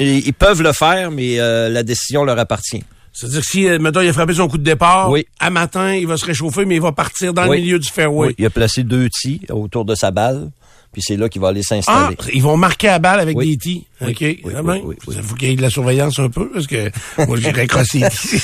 [0.00, 2.82] Ils peuvent le faire, mais la décision leur appartient.
[3.18, 5.26] C'est-à-dire que si, euh, maintenant, il a frappé son coup de départ, oui.
[5.40, 8.28] à matin, il va se réchauffer, mais il va partir dans le milieu du fairway.
[8.28, 8.34] Oui.
[8.38, 10.52] Il a placé deux tis autour de sa balle,
[10.92, 12.16] puis c'est là qu'il va aller s'installer.
[12.16, 13.86] Ah, ils vont marquer la balle avec des tis.
[14.00, 14.24] OK.
[14.54, 16.92] Ah ben, il faut qu'il y ait de la surveillance un peu, parce que
[17.26, 18.40] moi, j'irais crosser les tis.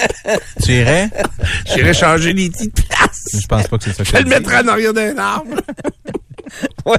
[0.64, 1.10] tu irais?
[1.66, 3.28] J'irais changer les tis de place.
[3.34, 5.56] Je pense pas que c'est ça que Je le mettrais en arrière d'un arbre.
[6.86, 6.96] ouais.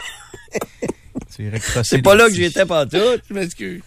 [1.30, 2.97] C'est pas là que j'étais pas tout.
[3.30, 3.82] Je m'excuse.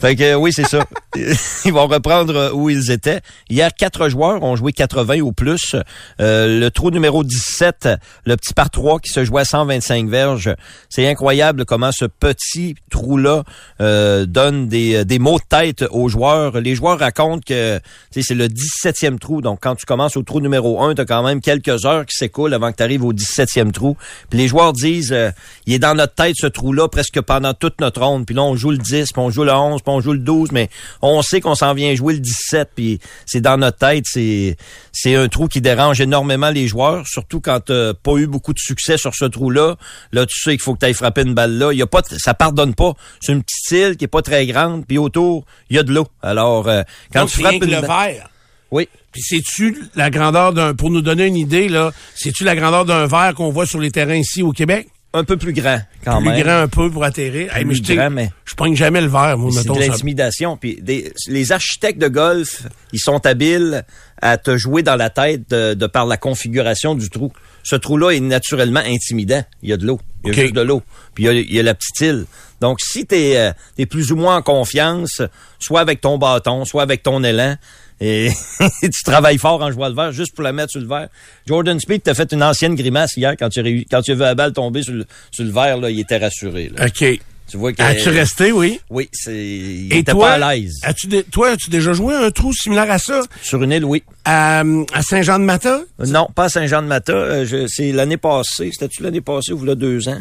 [0.00, 0.86] Fait que oui, c'est ça.
[1.64, 3.20] ils vont reprendre où ils étaient.
[3.50, 5.76] Hier, quatre joueurs ont joué 80 ou plus.
[6.20, 7.88] Euh, le trou numéro 17,
[8.24, 10.54] le petit par 3 qui se jouait à 125 verges.
[10.88, 13.44] C'est incroyable comment ce petit trou-là
[13.80, 16.60] euh, donne des, des mots de tête aux joueurs.
[16.60, 17.80] Les joueurs racontent que
[18.10, 19.42] c'est le 17e trou.
[19.42, 22.16] Donc, quand tu commences au trou numéro 1, tu as quand même quelques heures qui
[22.16, 23.96] s'écoulent avant que tu arrives au 17e trou.
[24.30, 25.30] Puis les joueurs disent, euh,
[25.66, 28.26] il est dans notre tête ce trou-là presque pendant toute notre ronde.
[28.26, 30.18] Puis là, on joue le 10, puis on joue le 11, puis on joue le
[30.18, 30.70] 12, mais
[31.02, 34.04] on sait qu'on s'en vient jouer le 17, puis c'est dans notre tête.
[34.06, 34.56] C'est
[34.92, 38.58] c'est un trou qui dérange énormément les joueurs, surtout quand t'as pas eu beaucoup de
[38.58, 39.76] succès sur ce trou-là.
[40.12, 41.72] Là, tu sais qu'il faut que tu ailles frapper une balle là.
[41.72, 42.94] Il y a pas, ça pardonne pas.
[43.20, 45.92] C'est une petite île qui est pas très grande, puis autour, il y a de
[45.92, 46.06] l'eau.
[46.22, 46.82] Alors, euh,
[47.12, 48.30] quand tu frappes une le verre.
[48.70, 48.88] Oui.
[49.12, 53.06] Puis c'est-tu la grandeur d'un, pour nous donner une idée, là, c'est-tu la grandeur d'un
[53.06, 54.88] verre qu'on voit sur les terrains ici au Québec?
[55.14, 56.34] Un peu plus grand quand même.
[56.34, 57.50] Plus grand un peu pour atterrir.
[57.64, 60.56] mais je, grand, mais je prends jamais le verre, moi, C'est de l'intimidation.
[60.56, 60.82] Puis
[61.28, 63.84] les architectes de golf, ils sont habiles
[64.20, 67.32] à te jouer dans la tête de, par la configuration du trou.
[67.62, 69.42] Ce trou-là est naturellement intimidant.
[69.62, 70.00] Il y a de l'eau.
[70.24, 70.82] Il y a juste de l'eau.
[71.14, 72.26] Puis il y, a, la petite île.
[72.60, 75.22] Donc, si tu es, euh, es, plus ou moins en confiance,
[75.58, 77.56] soit avec ton bâton, soit avec ton élan,
[78.00, 78.30] et
[78.82, 81.08] tu travailles fort en jouant le verre juste pour la mettre sur le verre.
[81.46, 84.20] Jordan Speed t'a fait une ancienne grimace hier quand tu, as, quand tu as vu
[84.20, 86.70] la balle tomber sur le, sur le verre, là, il était rassuré.
[86.74, 86.86] Là.
[86.86, 87.20] OK.
[87.48, 88.78] Tu vois que, As-tu resté, oui?
[88.90, 89.34] Oui, c'est.
[89.34, 90.74] Il était pas à l'aise.
[90.82, 93.22] As-tu toi, as-tu déjà joué un trou similaire à ça?
[93.42, 94.02] Sur une île, oui.
[94.26, 94.60] À,
[94.92, 95.80] à Saint-Jean-de-Mata?
[96.06, 97.12] Non, pas à Saint-Jean-de-Mata.
[97.14, 98.68] Euh, c'est l'année passée.
[98.70, 100.18] C'était-tu l'année passée ou là deux ans?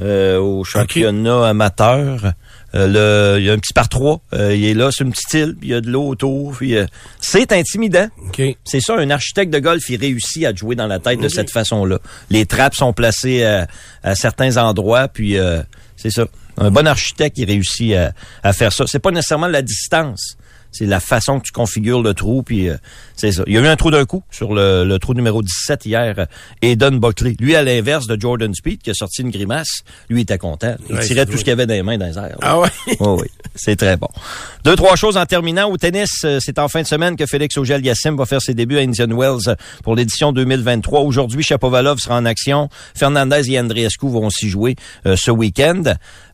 [0.00, 2.34] Euh, au championnat amateur.
[2.74, 4.20] Euh, il y a un petit par trois.
[4.32, 6.52] Euh, il est là sur une petite île, puis il y a de l'eau autour.
[6.56, 6.86] Puis, euh,
[7.20, 8.08] c'est intimidant.
[8.64, 11.50] C'est ça, un architecte de golf, il réussit à jouer dans la tête de cette
[11.50, 11.98] façon-là.
[12.30, 15.36] Les trappes sont placées à, certains endroits, puis
[15.96, 16.26] c'est ça.
[16.56, 18.12] Un bon architecte, il réussit à,
[18.42, 18.84] à faire ça.
[18.86, 20.36] C'est pas nécessairement la distance
[20.72, 22.76] C'est la façon que tu configures le trou, puis euh,
[23.16, 23.42] c'est ça.
[23.46, 26.14] Il y a eu un trou d'un coup sur le, le trou numéro 17 hier,
[26.18, 26.26] euh,
[26.62, 27.34] Eden Buckley.
[27.40, 30.76] Lui, à l'inverse de Jordan Speed, qui a sorti une grimace, lui, était content.
[30.88, 32.22] Il Ouais, tirait tout ce qu'il y avait dans les mains dans les airs.
[32.22, 32.36] là.
[32.42, 32.68] Ah ouais?
[33.00, 33.26] Oui, oui.
[33.54, 34.08] C'est très bon.
[34.64, 35.68] Deux, trois choses en terminant.
[35.70, 38.78] Au tennis, euh, c'est en fin de semaine que Félix Auger-Aliassime va faire ses débuts
[38.78, 41.00] à Indian Wells pour l'édition 2023.
[41.00, 42.68] Aujourd'hui, Chapovalov sera en action.
[42.94, 45.82] Fernandez et Andreescu vont s'y jouer euh, ce week-end.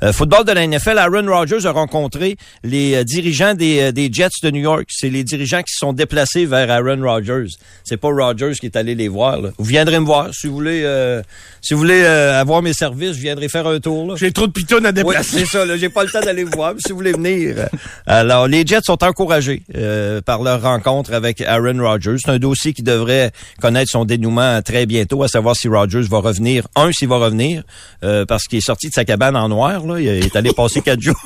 [0.03, 4.11] Euh, football de la NFL, Aaron Rodgers a rencontré les euh, dirigeants des, euh, des
[4.13, 4.85] Jets de New York.
[4.89, 7.47] C'est les dirigeants qui se sont déplacés vers Aaron Rodgers.
[7.85, 9.41] C'est pas Rodgers qui est allé les voir.
[9.41, 9.51] là.
[9.59, 10.83] Vous viendrez me voir si vous voulez.
[10.85, 11.23] euh,
[11.63, 14.17] si vous voulez euh, avoir mes services, je viendrai faire un tour.
[14.17, 15.39] J'ai trop de pitons à Oui, déplacer.
[15.41, 15.77] c'est ça.
[15.77, 16.75] J'ai pas le temps d'aller vous voir.
[16.75, 17.69] mais Si vous voulez venir.
[18.07, 22.17] Alors, les Jets sont encouragés euh, par leur rencontre avec Aaron Rodgers.
[22.25, 26.19] C'est un dossier qui devrait connaître son dénouement très bientôt, à savoir si Rodgers va
[26.19, 26.67] revenir.
[26.77, 27.63] Un, s'il va revenir,
[28.05, 29.85] euh, parce qu'il est sorti de sa cabane en noir.
[29.87, 31.21] Là, il est allé passer quatre jours,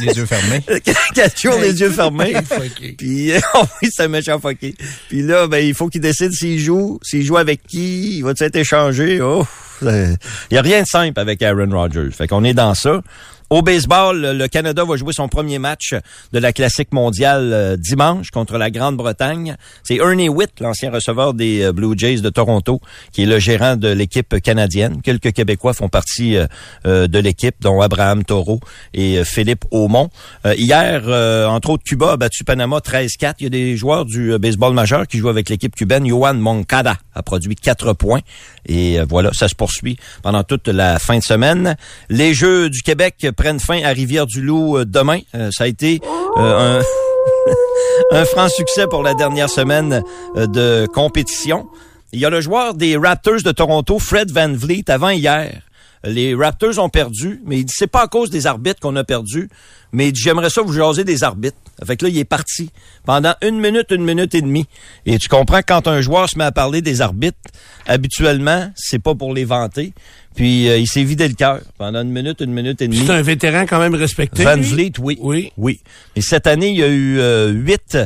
[0.00, 0.62] Les yeux fermés.
[1.14, 2.03] quatre jours les yeux fermés.
[2.10, 2.92] Fucké.
[2.98, 4.74] Puis oh oui, c'est un méchant fucké.
[5.08, 8.32] Puis là, ben il faut qu'il décide s'il joue, s'il joue avec qui, il va
[8.38, 9.20] être échangé?
[9.20, 9.46] Oh,
[9.82, 10.16] il
[10.52, 12.10] y a rien de simple avec Aaron Rodgers.
[12.12, 13.02] Fait qu'on est dans ça.
[13.50, 15.94] Au baseball, le Canada va jouer son premier match
[16.32, 19.56] de la Classique mondiale euh, dimanche contre la Grande-Bretagne.
[19.82, 22.80] C'est Ernie Witt, l'ancien receveur des euh, Blue Jays de Toronto,
[23.12, 25.02] qui est le gérant de l'équipe canadienne.
[25.02, 26.38] Quelques Québécois font partie
[26.86, 28.60] euh, de l'équipe, dont Abraham Taureau
[28.94, 30.08] et Philippe Aumont.
[30.56, 31.02] Hier,
[31.48, 33.34] entre autres, Cuba a battu Panama 13-4.
[33.40, 36.06] Il y a des joueurs du baseball majeur qui jouent avec l'équipe cubaine.
[36.06, 38.20] Johan Moncada a produit 4 points.
[38.66, 41.76] Et voilà, ça se poursuit pendant toute la fin de semaine.
[42.08, 45.20] Les Jeux du Québec prennent fin à Rivière-du-Loup euh, demain.
[45.34, 46.00] Euh, ça a été
[46.36, 48.24] euh, un...
[48.24, 50.02] franc succès pour la dernière semaine
[50.36, 51.66] de compétition.
[52.12, 55.60] Il y a le joueur des Raptors de Toronto, Fred Van Vliet, avant hier.
[56.04, 59.04] Les Raptors ont perdu, mais il dit c'est pas à cause des arbitres qu'on a
[59.04, 59.48] perdu,
[59.92, 61.56] mais il dit j'aimerais ça vous jaser des arbitres.
[61.84, 62.70] Fait que là, il est parti
[63.04, 64.66] pendant une minute, une minute et demie.
[65.06, 67.38] Et tu comprends quand un joueur se met à parler des arbitres,
[67.86, 69.92] habituellement, c'est pas pour les vanter.
[70.34, 73.04] Puis euh, il s'est vidé le cœur pendant une minute, une minute et demie.
[73.06, 74.44] C'est un vétéran quand même respecté.
[74.44, 74.56] Van.
[74.56, 75.18] Vliet, oui.
[75.20, 75.52] Oui.
[75.56, 75.80] Oui.
[76.16, 77.96] Et cette année, il y a eu euh, huit,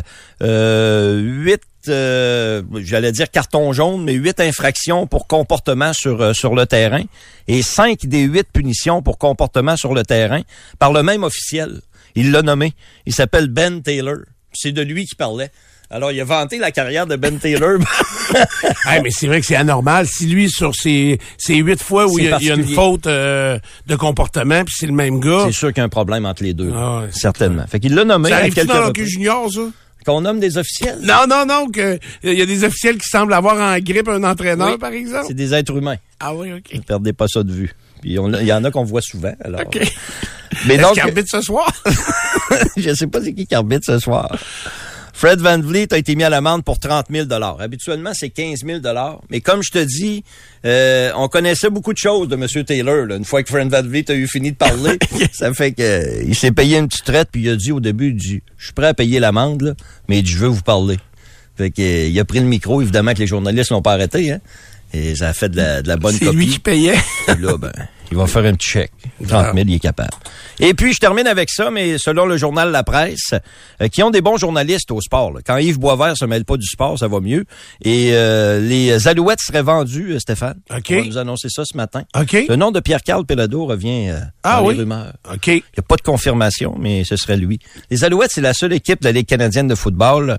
[0.43, 6.55] euh, huit, euh, j'allais dire cartons jaunes, mais huit infractions pour comportement sur euh, sur
[6.55, 7.03] le terrain
[7.47, 10.43] et cinq des huit punitions pour comportement sur le terrain
[10.79, 11.81] par le même officiel.
[12.15, 12.73] Il l'a nommé.
[13.07, 14.17] Il s'appelle Ben Taylor.
[14.53, 15.51] C'est de lui qui parlait.
[15.91, 17.79] Alors, il a vanté la carrière de Ben Taylor.
[18.85, 20.07] Hey, mais c'est vrai que c'est anormal.
[20.07, 21.19] Si lui, sur ces,
[21.49, 24.75] huit fois où il y, a, il y a une faute euh, de comportement, puis
[24.79, 26.73] c'est le même gars, C'est sûr qu'il y a un problème entre les deux.
[26.75, 27.67] Ah ouais, certainement.
[27.67, 29.61] Fait qu'il l'a nommé ça arrive dans le junior, ça?
[30.09, 30.99] Qu'on nomme des officiels?
[31.03, 34.25] Non, non, non, que il y a des officiels qui semblent avoir en grippe un
[34.25, 34.79] entraîneur, Oui.
[34.79, 35.27] par exemple.
[35.29, 35.97] C'est des êtres humains.
[36.19, 36.73] Ah oui, OK.
[36.73, 37.75] Ne perdez pas ça de vue.
[38.01, 39.35] Puis il y en a qu'on voit souvent.
[39.45, 39.61] Alors.
[39.61, 39.79] OK.
[40.67, 41.71] Mais donc, qu'il arbitre ce soir?
[42.79, 44.35] je sais pas c'est qui qui arbitre ce soir.
[45.19, 47.27] Fred Van Vliet a été mis à l'amende pour 30 000
[47.59, 48.79] Habituellement, c'est 15 000
[49.31, 50.23] Mais comme je te dis,
[50.65, 52.65] euh, on connaissait beaucoup de choses de M.
[52.65, 53.05] Taylor.
[53.05, 53.17] là.
[53.17, 54.97] Une fois que Fred Van Vliet a eu fini de parler,
[55.33, 57.81] ça fait que euh, il s'est payé une petite traite, puis il a dit au
[57.81, 59.75] début, je suis prêt à payer l'amende, là,
[60.09, 60.99] mais je veux vous parler.
[61.57, 64.31] Fait que, euh, il a pris le micro, évidemment que les journalistes l'ont pas arrêté,
[64.31, 64.41] hein.
[64.95, 66.37] Et ça a fait de la, de la bonne C'est copie.
[66.37, 66.95] lui qui payait.
[67.27, 67.73] Là, ben,
[68.11, 68.93] il va faire un petit chèque.
[69.27, 70.11] 30 000, il est capable.
[70.61, 73.35] Et puis, je termine avec ça, mais selon le journal La Presse,
[73.81, 75.33] euh, qui ont des bons journalistes au sport.
[75.33, 75.41] là.
[75.47, 77.45] Quand Yves Boisvert se mêle pas du sport, ça va mieux.
[77.85, 80.59] Et euh, les Alouettes seraient vendues, euh, Stéphane.
[80.75, 80.87] OK.
[80.91, 82.03] On va nous annoncer ça ce matin.
[82.19, 82.33] OK.
[82.49, 84.75] Le nom de Pierre-Carl Pelado revient euh, Ah dans oui?
[84.75, 85.13] les rumeurs.
[85.33, 85.47] OK.
[85.49, 87.59] Il n'y a pas de confirmation, mais ce serait lui.
[87.91, 90.39] Les Alouettes, c'est la seule équipe de la Ligue canadienne de football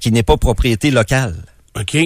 [0.00, 1.34] qui n'est pas propriété locale.
[1.78, 1.96] OK.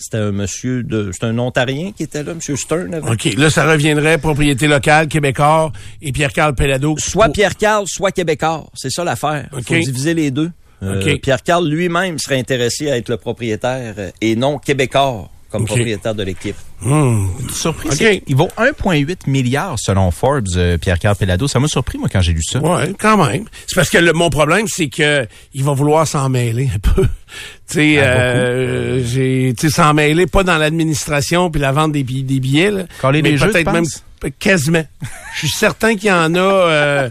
[0.00, 1.10] C'était un monsieur de...
[1.12, 2.94] C'est un Ontarien qui était là, monsieur Stern.
[3.06, 3.34] OK.
[3.36, 6.96] Là, ça reviendrait propriété locale, québécois et Pierre-Carl Pelado.
[6.98, 8.66] soit Pierre Carl, soit Québécois.
[8.74, 9.48] C'est ça l'affaire.
[9.56, 10.50] Il faut diviser les deux.
[10.82, 11.20] Euh, OK.
[11.20, 16.22] Pierre Carl lui-même serait intéressé à être le propriétaire et non Québécois comme propriétaire de
[16.22, 16.56] l'équipe.
[16.84, 17.28] Hum.
[17.52, 17.88] Surpris.
[17.88, 17.94] OK.
[17.96, 21.46] c'est- Il vaut 1,8 milliard selon Forbes, euh, Pierre-Carl Pelado.
[21.48, 22.58] Ça m'a surpris, moi, quand j'ai lu ça.
[22.60, 23.44] Ouais, quand même.
[23.66, 27.02] C'est parce que le- mon problème, c'est que il va vouloir s'en mêler un peu.
[27.70, 31.92] Tu sais, Ah, euh, j'ai, tu sais, s'en mêler pas dans l'administration puis la vente
[31.92, 32.82] des, bi- des billets, là,
[33.22, 34.04] mais des jeux, tu peut-être même penses?
[34.28, 34.84] Quasiment.
[35.34, 36.38] Je suis certain qu'il y en a.
[36.38, 37.10] Euh,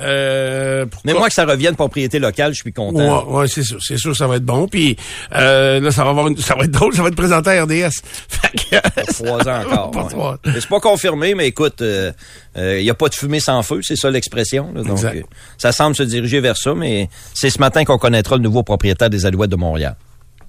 [0.00, 3.26] euh, Mais moi que ça revienne propriété locale, je suis content.
[3.30, 4.66] Ouais, ouais, c'est sûr, c'est sûr, ça va être bon.
[4.68, 4.96] Puis
[5.34, 7.64] euh, là, ça va avoir, une- ça va être drôle, ça va être présenté à
[7.64, 8.00] RDS.
[8.28, 9.90] Fait que- Trois ans encore.
[9.90, 10.08] Pas ouais.
[10.08, 10.38] trois.
[10.44, 14.10] C'est pas confirmé, mais écoute, il n'y a pas de fumée sans feu, c'est ça
[14.10, 14.72] l'expression.
[14.74, 14.82] là.
[14.82, 15.16] Donc, Exact.
[15.16, 15.22] euh,
[15.58, 19.10] ça semble se diriger vers ça, mais c'est ce matin qu'on connaîtra le nouveau propriétaire
[19.10, 19.96] des Alouettes de Montréal.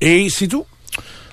[0.02, 0.66] Et c'est tout?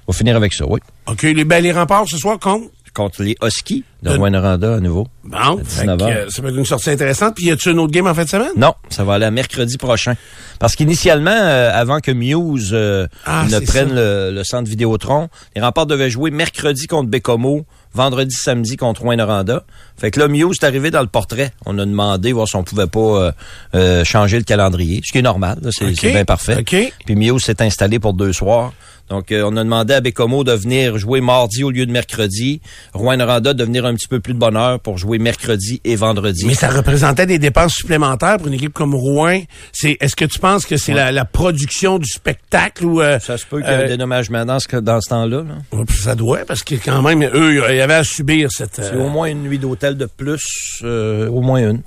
[0.09, 0.81] On va finir avec ça, oui.
[1.09, 2.71] OK, les, ben, les remparts ce soir comptent.
[2.97, 5.07] Contre les Huskies de De- Rwanda à nouveau.
[5.25, 6.11] Bon, À fait 19 que, heures.
[6.11, 7.35] euh, ça va être une sortie intéressante.
[7.37, 8.53] Puis y a-tu une autre game en fin de semaine?
[8.57, 10.15] Non, ça va aller à mercredi prochain.
[10.59, 15.29] Parce qu'initialement, euh, avant que Muse euh, Ah, ne c'est prenne le, le centre Vidéotron,
[15.55, 19.65] les remparts devaient jouer mercredi contre Bécomo, vendredi, samedi contre Rwanda.
[19.99, 21.53] Fait que là, Muse est arrivé dans le portrait.
[21.67, 23.33] On a demandé voir si on pouvait pas euh,
[23.75, 25.59] euh, changer le calendrier, ce qui est normal.
[25.71, 26.63] C'est c'est bien parfait.
[26.63, 28.73] Puis Muse s'est installé pour deux soirs.
[29.09, 32.61] Donc, euh, on a demandé à Bécomo de venir jouer mardi au lieu de mercredi.
[32.93, 36.45] Rwanda de venir un petit peu plus de bonne heure pour jouer mercredi et vendredi.
[36.47, 39.41] Mais ça représentait des dépenses supplémentaires pour une équipe comme Rouen.
[39.73, 43.37] C'est, est-ce que tu penses que c'est la, la production du spectacle ou euh, ça
[43.39, 45.43] se peut qu'il y ait euh, un dédommagement dans ce, dans ce temps-là.
[45.43, 45.85] là.
[45.91, 48.77] ça doit parce que quand même eux ils avaient à subir cette.
[48.77, 51.83] C'est euh, au moins une nuit d'hôtel de plus, euh, au moins une.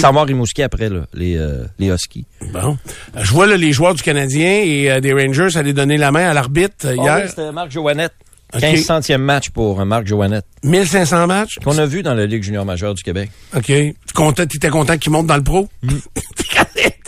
[0.00, 2.26] S'en vont à Rimouski après, là, les, euh, les Huskies.
[2.52, 2.76] Bon,
[3.16, 6.10] Euh, je vois là, les joueurs du Canadien et euh, des Rangers aller donner la
[6.12, 7.16] main à l'arbitre Ah hier.
[7.22, 8.14] oui, c'était Marc Joannette.
[8.54, 8.60] OK.
[8.60, 10.46] 15 centième match pour euh, Marc Joannette.
[10.62, 11.58] 1500 matchs?
[11.62, 13.30] Qu'on a vu dans la Ligue junior majeure du Québec.
[13.54, 13.64] OK.
[13.66, 15.68] Tu content, t'étais content qu'il monte dans le pro?
[15.82, 15.88] Mm.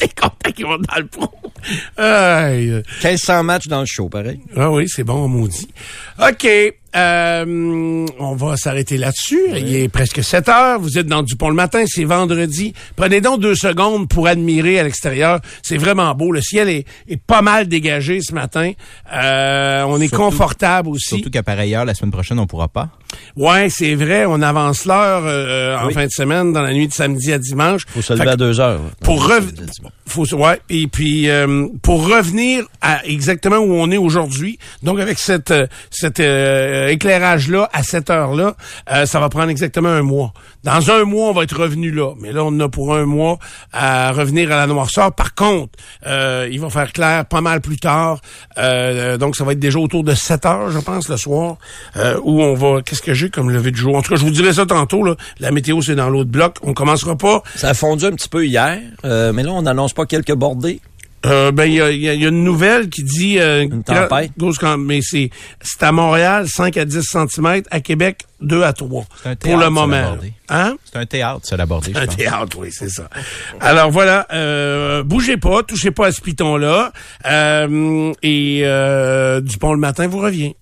[0.00, 1.28] T'es content qu'il monte dans le pro?
[1.98, 2.82] Aïe.
[3.02, 4.40] 1500 matchs dans le show, pareil.
[4.56, 5.68] Ah oui, c'est bon, maudit.
[6.18, 6.48] OK.
[6.96, 9.38] Euh, on va s'arrêter là-dessus.
[9.56, 10.80] Il est presque 7 heures.
[10.80, 11.84] Vous êtes dans Dupont le matin.
[11.86, 12.72] C'est vendredi.
[12.96, 15.38] Prenez donc deux secondes pour admirer à l'extérieur.
[15.62, 16.32] C'est vraiment beau.
[16.32, 18.72] Le ciel est, est pas mal dégagé ce matin.
[19.14, 21.10] Euh, on est Surtout- confortable aussi.
[21.16, 22.88] Surtout qu'à pareille heure, la semaine prochaine, on pourra pas.
[23.36, 24.24] Ouais, c'est vrai.
[24.26, 25.94] On avance l'heure euh, en Oui.
[25.94, 27.82] fin de semaine, dans la nuit de samedi à dimanche.
[27.86, 28.80] Faut se lever à deux heures.
[29.02, 29.52] pour rev-.
[30.06, 35.18] Faut ouais et puis euh, pour revenir à exactement où on est aujourd'hui donc avec
[35.18, 38.56] cette euh, cet euh, éclairage là à cette heure là
[39.06, 40.32] ça va prendre exactement un mois.
[40.64, 43.38] Dans un mois on va être revenu là mais là on a pour un mois
[43.72, 45.12] à revenir à la noirceur.
[45.14, 48.20] Par contre euh, il va faire clair pas mal plus tard
[48.58, 51.56] Euh, donc ça va être déjà autour de 7 heures je pense le soir
[51.96, 53.96] euh, où on va qu'est-ce que j'ai comme lever de jour?
[53.96, 55.14] En tout cas je vous dirai ça tantôt là.
[55.38, 56.56] La météo c'est dans l'autre bloc.
[56.62, 60.06] On commencera pas Ça a fondu un petit peu hier, euh, mais là, on pas
[60.06, 60.80] quelques bordées?
[61.26, 63.38] Euh, ben il y a, il y a- il y a une nouvelle qui dit
[63.38, 64.30] euh, Une tempête.
[64.78, 65.28] mais c'est
[65.60, 69.48] c'est à Montréal 5 à 10 cm, à Québec 2 à 3 C'est un pour
[69.50, 69.96] théâtre, le moment.
[69.96, 70.32] l'abordé.
[70.48, 70.76] Hein?
[70.90, 72.16] C'est un théâtre, ça, l'aborder, je un pense.
[72.16, 73.10] théâtre, oui, c'est ça.
[73.60, 76.90] Alors voilà, euh, bougez pas, touchez pas à ce piton-là.
[77.26, 80.54] Euh, et euh, Dupont le matin vous revient.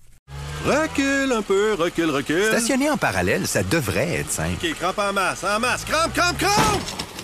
[0.65, 2.43] Recule un peu, recule, recule.
[2.43, 4.57] Stationner en parallèle, ça devrait être simple.
[4.61, 6.81] OK, crampe en masse, en masse, crampe, crampe, crampe!